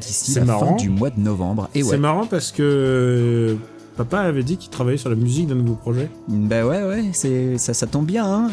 [0.00, 0.66] d'ici la marrant.
[0.70, 1.68] fin du mois de novembre.
[1.74, 3.56] Et C'est marrant parce que
[3.96, 6.10] papa avait dit qu'il travaillait sur la musique d'un nouveau projet.
[6.28, 8.24] bah ouais, ouais, c'est ça, ça tombe bien.
[8.26, 8.48] hein.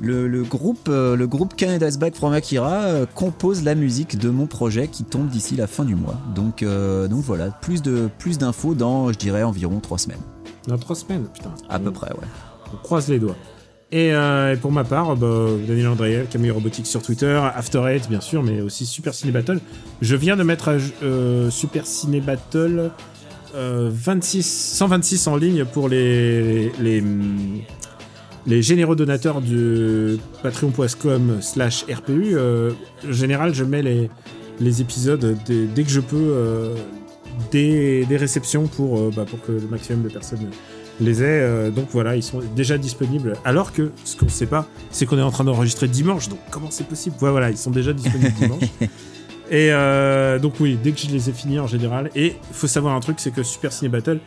[0.00, 2.84] Le, le groupe, le groupe Canada's Back from Akira
[3.16, 6.14] compose la musique de mon projet qui tombe d'ici la fin du mois.
[6.36, 10.20] Donc, euh, donc voilà, plus de plus d'infos dans, je dirais, environ trois semaines,
[10.68, 11.52] Dans trois semaines, putain.
[11.68, 12.28] à peu près, ouais.
[12.72, 13.36] On croise les doigts.
[13.90, 18.08] Et, euh, et pour ma part, bah, Daniel Andriel, Camille Robotique sur Twitter, After Eight
[18.10, 19.60] bien sûr, mais aussi Super Ciné Battle.
[20.02, 22.90] Je viens de mettre à euh, Super Ciné Battle
[23.54, 24.42] euh, 26,
[24.76, 27.02] 126 en ligne pour les, les,
[28.46, 32.32] les généreux donateurs du patreon.com slash RPU.
[32.36, 32.72] Euh,
[33.08, 34.10] en général, je mets les,
[34.60, 36.74] les épisodes dès, dès que je peux, euh,
[37.50, 40.50] des, des réceptions pour, euh, bah, pour que le maximum de personnes
[41.00, 41.40] les aient.
[41.42, 43.34] Euh, donc voilà, ils sont déjà disponibles.
[43.44, 46.28] Alors que ce qu'on ne sait pas, c'est qu'on est en train d'enregistrer dimanche.
[46.28, 47.16] Donc comment c'est possible?
[47.20, 48.62] Ouais, Voilà, ils sont déjà disponibles dimanche.
[49.50, 52.10] Et euh, donc oui, dès que je les ai finis en général.
[52.14, 54.20] Et il faut savoir un truc, c'est que Super Ciné Battle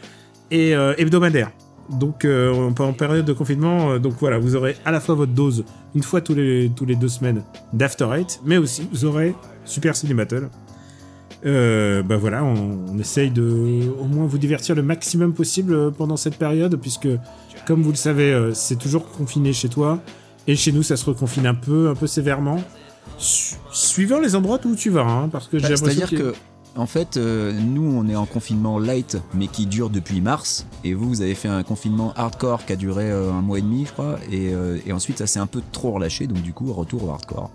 [0.49, 1.51] est euh, hebdomadaire.
[1.89, 5.65] Donc euh, en période de confinement, donc voilà, vous aurez à la fois votre dose
[5.93, 7.43] une fois tous les, tous les deux semaines
[7.73, 9.35] d'After Eight, mais aussi vous aurez
[9.65, 10.47] Super Ciné Battle.
[11.45, 15.89] Euh, bah voilà, on, on essaye de au moins vous divertir le maximum possible euh,
[15.91, 17.07] pendant cette période, puisque
[17.65, 19.99] comme vous le savez, euh, c'est toujours confiné chez toi,
[20.47, 22.61] et chez nous ça se reconfine un peu, un peu sévèrement,
[23.17, 26.17] Su- suivant les endroits où tu vas, hein, parce que j'ai Bah, l'impression C'est-à-dire qu'il
[26.19, 26.35] y a- que,
[26.75, 30.65] en fait, euh, nous, on est en confinement light, mais qui dure depuis mars.
[30.85, 33.61] Et vous, vous avez fait un confinement hardcore qui a duré euh, un mois et
[33.61, 34.17] demi, je crois.
[34.31, 36.27] Et, euh, et ensuite, ça s'est un peu trop relâché.
[36.27, 37.51] Donc, du coup, retour au hardcore.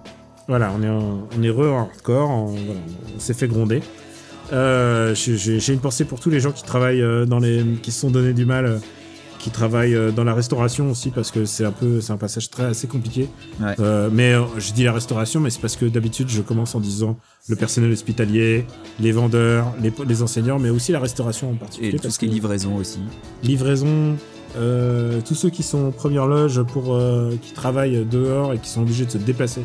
[0.49, 2.81] Voilà, on est, en- on est hardcore, on, voilà,
[3.17, 3.81] on s'est fait gronder.
[4.53, 8.01] Euh, j'ai- une pensée pour tous les gens qui travaillent euh, dans les, qui se
[8.01, 8.79] sont donné du mal, euh,
[9.41, 12.65] qui travaillent dans la restauration aussi, parce que c'est un peu, c'est un passage très
[12.65, 13.29] assez compliqué.
[13.61, 13.75] Ouais.
[13.81, 17.17] Euh, mais je dis la restauration, mais c'est parce que d'habitude je commence en disant
[17.49, 18.67] le personnel hospitalier,
[19.01, 21.91] les vendeurs, les, les enseignants, mais aussi la restauration en particulier.
[21.91, 22.99] Et tout parce ce qui est livraison aussi.
[23.43, 24.17] livraison,
[24.57, 28.69] euh, tous ceux qui sont en première loge pour euh, qui travaillent dehors et qui
[28.71, 29.63] sont obligés de se déplacer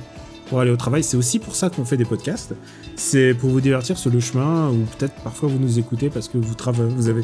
[0.52, 2.54] pour aller au travail, c'est aussi pour ça qu'on fait des podcasts.
[2.98, 6.38] C'est pour vous divertir sur le chemin ou peut-être parfois vous nous écoutez parce que
[6.38, 7.24] vous travaillez, vous avez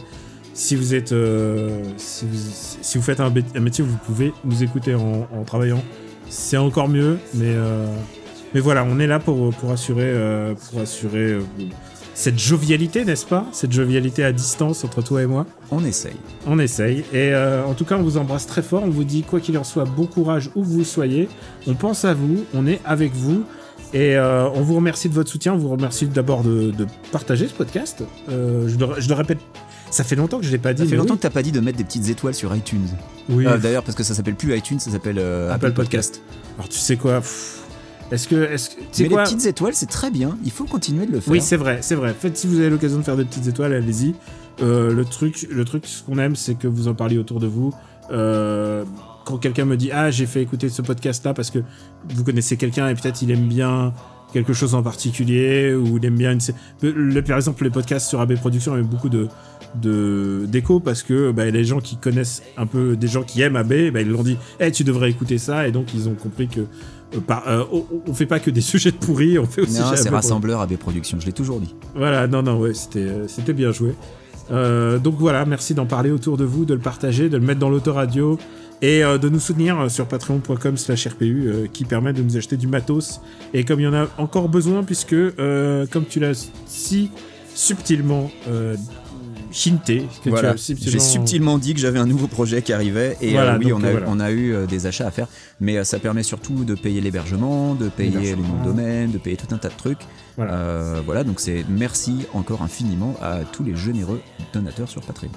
[0.53, 2.25] si vous êtes euh, si,
[2.95, 5.84] vous, faites un, métier, vous pouvez nous écouter en, travaillant.
[6.30, 7.86] C'est encore mieux, mais euh,
[8.53, 11.38] mais voilà, on est là pour pour assurer euh, pour assurer
[12.20, 13.45] cette jovialité, n'est-ce pas?
[13.51, 15.45] Cette jovialité à distance entre toi et moi?
[15.70, 16.15] On essaye.
[16.47, 17.01] On essaye.
[17.13, 18.82] Et euh, en tout cas, on vous embrasse très fort.
[18.84, 21.30] On vous dit, quoi qu'il en soit, bon courage où vous soyez.
[21.68, 22.43] On pense à vous.
[22.55, 23.43] On est avec vous.
[23.93, 25.53] Et euh, on vous remercie de votre soutien.
[25.53, 28.03] On vous remercie d'abord de, de partager ce podcast.
[28.30, 29.38] Euh, je, le, je le répète,
[29.91, 30.82] ça fait longtemps que je l'ai pas dit.
[30.84, 31.18] Ça fait longtemps oui.
[31.20, 32.88] que t'as pas dit de mettre des petites étoiles sur iTunes.
[33.30, 36.22] Oui, Euh, D'ailleurs, parce que ça s'appelle plus iTunes, ça s'appelle euh, Apple Podcast.
[36.57, 37.20] Alors tu sais quoi?
[37.22, 37.57] Pff,
[38.12, 40.38] Est-ce que, est-ce que, Mais quoi les petites étoiles, c'est très bien.
[40.45, 41.32] Il faut continuer de le faire.
[41.32, 42.16] Oui, c'est vrai, c'est vrai.
[42.18, 44.16] Faites si vous avez l'occasion de faire des petites étoiles, allez-y.
[44.62, 47.47] Euh, le truc, le truc, ce qu'on aime, c'est que vous en parliez autour de
[47.47, 47.74] vous.
[48.12, 48.86] Euh,
[49.26, 51.60] quand quelqu'un me dit ah j'ai fait écouter ce podcast là parce que
[52.08, 53.93] vous connaissez quelqu'un et peut-être il aime bien
[54.32, 56.39] quelque chose en particulier ou il aime bien une
[56.82, 59.28] le, par exemple les podcasts sur AB Productions ont eu beaucoup de
[59.76, 63.58] de d'écho parce que bah, les gens qui connaissent un peu des gens qui aiment
[63.58, 66.47] AB bah, ils l'ont dit eh tu devrais écouter ça et donc ils ont compris
[66.47, 66.62] que
[67.26, 69.91] par, euh, on, on fait pas que des sujets de pourris on fait aussi Non,
[69.95, 71.74] c'est rassembleur AB Productions, je l'ai toujours dit.
[71.95, 73.93] Voilà, non, non, ouais, c'était, euh, c'était bien joué.
[74.51, 77.60] Euh, donc voilà, merci d'en parler autour de vous, de le partager, de le mettre
[77.60, 78.38] dans l'autoradio
[78.82, 82.38] et euh, de nous soutenir euh, sur patreon.com slash RPU euh, qui permet de nous
[82.38, 83.22] acheter du matos.
[83.53, 87.12] Et comme il y en a encore besoin, puisque euh, comme tu l'as si
[87.53, 88.30] subtilement
[89.65, 90.53] hinté, que Voilà.
[90.53, 93.59] tu as J'ai subtilement dit que j'avais un nouveau projet qui arrivait et Voilà, euh,
[93.59, 94.05] oui, on a, voilà.
[94.09, 95.27] on a eu euh, des achats à faire,
[95.59, 99.37] mais euh, ça permet surtout de payer l'hébergement, de payer noms de domaine, de payer
[99.37, 99.99] tout un tas de trucs.
[100.35, 100.53] Voilà.
[100.53, 104.21] Euh, voilà, donc c'est merci encore infiniment à tous les généreux
[104.53, 105.29] donateurs sur Patreon.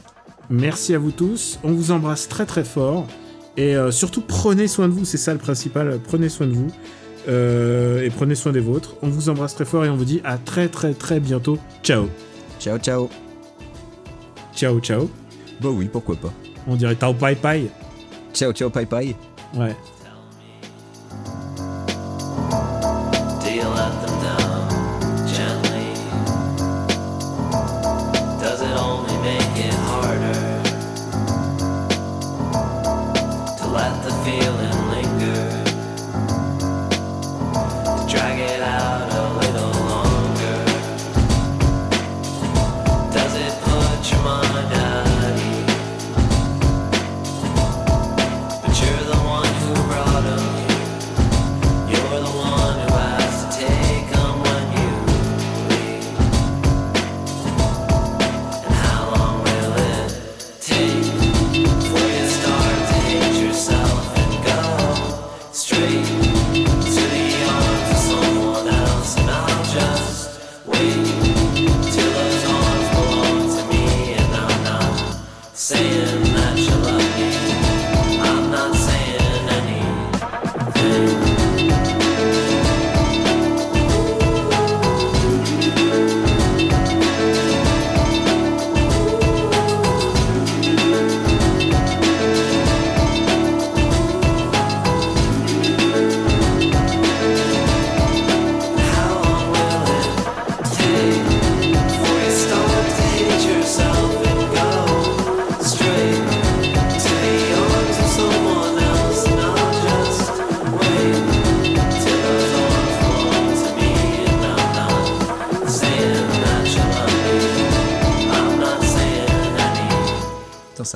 [0.51, 1.59] Merci à vous tous.
[1.63, 3.07] On vous embrasse très très fort.
[3.57, 5.05] Et euh, surtout, prenez soin de vous.
[5.05, 5.99] C'est ça le principal.
[6.07, 6.69] Prenez soin de vous.
[7.29, 8.97] Euh, et prenez soin des vôtres.
[9.03, 11.59] On vous embrasse très fort et on vous dit à très très très bientôt.
[11.83, 12.09] Ciao.
[12.59, 13.30] Ciao, ciao.
[14.55, 15.09] Ciao, ciao.
[15.61, 16.33] Bah oui, pourquoi pas.
[16.67, 17.71] On dirait Tao Pai Pai.
[18.33, 19.15] Ciao, ciao, bye bye.
[19.55, 19.75] Ouais.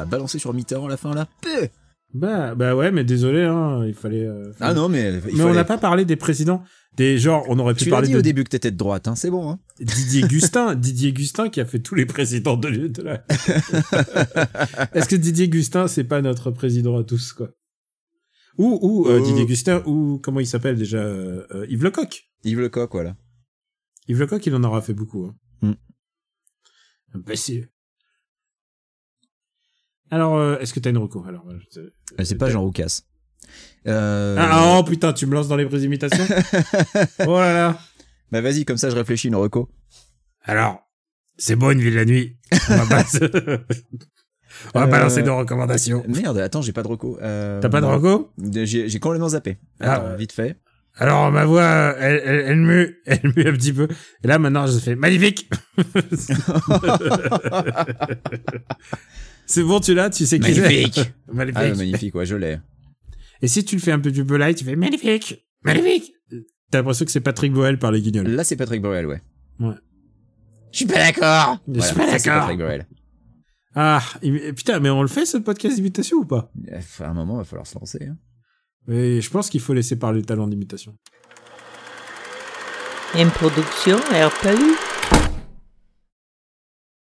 [0.05, 1.29] Balancer sur Mitterrand à la fin là.
[2.13, 4.25] Bah, bah ouais, mais désolé, hein, il fallait.
[4.25, 5.21] euh, Ah non, mais.
[5.29, 6.63] il mais on n'a pas parlé des présidents.
[6.97, 9.09] Des genre, on aurait pu Tu parler dit de au début que t'étais de droite,
[9.09, 9.51] hein, c'est bon.
[9.51, 9.59] Hein.
[9.81, 13.25] Didier Gustin, Didier Gustin qui a fait tous les présidents de, de la.
[14.95, 17.49] Est-ce que Didier Gustin c'est pas notre président à tous quoi?
[18.59, 19.21] Ou ou euh, Euh.
[19.21, 22.23] Didier Gustin ou comment il s'appelle déjà euh, euh, Yves Lecoq?
[22.45, 23.17] Yves Lecoq, voilà.
[24.07, 25.33] Yves Lecoq il en aura fait beaucoup.
[25.63, 25.75] Hein.
[27.13, 27.69] Imbécile.
[30.15, 31.59] Alors euh, est-ce que t'as une reco Alors euh,
[32.21, 33.01] Euh, C'est pas Jean Roucas.
[33.89, 34.37] Euh...
[34.39, 36.25] Ah oh putain tu me lances dans les imitations
[37.27, 37.79] Oh là là.
[38.31, 39.69] Bah vas-y, comme ça je réfléchis une reco.
[40.45, 40.89] Alors
[41.37, 42.37] c'est bon une ville la nuit.
[42.71, 43.05] On va pas.
[44.75, 46.05] On va Euh, pas lancer de recommandations.
[46.07, 47.19] Merde, attends, j'ai pas de reco.
[47.21, 48.31] Euh, T'as pas de reco?
[48.65, 49.59] J'ai complètement zappé.
[49.81, 49.95] Ah.
[49.95, 50.61] Alors, vite fait.
[50.97, 53.89] Alors ma voix, elle, elle, elle mue, elle mue un petit peu.
[54.23, 55.51] Et là maintenant je fais magnifique.
[59.47, 60.61] C'est bon, tu l'as, tu sais qui c'est.
[60.61, 61.01] Magnifique.
[61.33, 61.63] magnifique.
[61.63, 62.59] Ah, magnifique, ouais, je l'ai.
[63.43, 66.13] Et si tu le fais un peu du peu light, tu fais magnifique, magnifique.
[66.71, 68.27] T'as l'impression que c'est Patrick Boel par les guignols.
[68.29, 69.23] Là, c'est Patrick Borel, ouais.
[69.61, 69.75] Ouais.
[70.73, 71.59] Je suis pas d'accord.
[71.73, 72.85] Je suis pas d'accord.
[73.77, 74.01] Ah,
[74.57, 76.51] putain, mais on le fait ce podcast d'imitation ou pas?
[76.73, 78.07] Euh, À un moment, il va falloir se lancer.
[78.09, 78.17] hein.
[78.87, 80.97] Mais je pense qu'il faut laisser parler le talent d'imitation.
[83.19, 84.75] Une production RPU.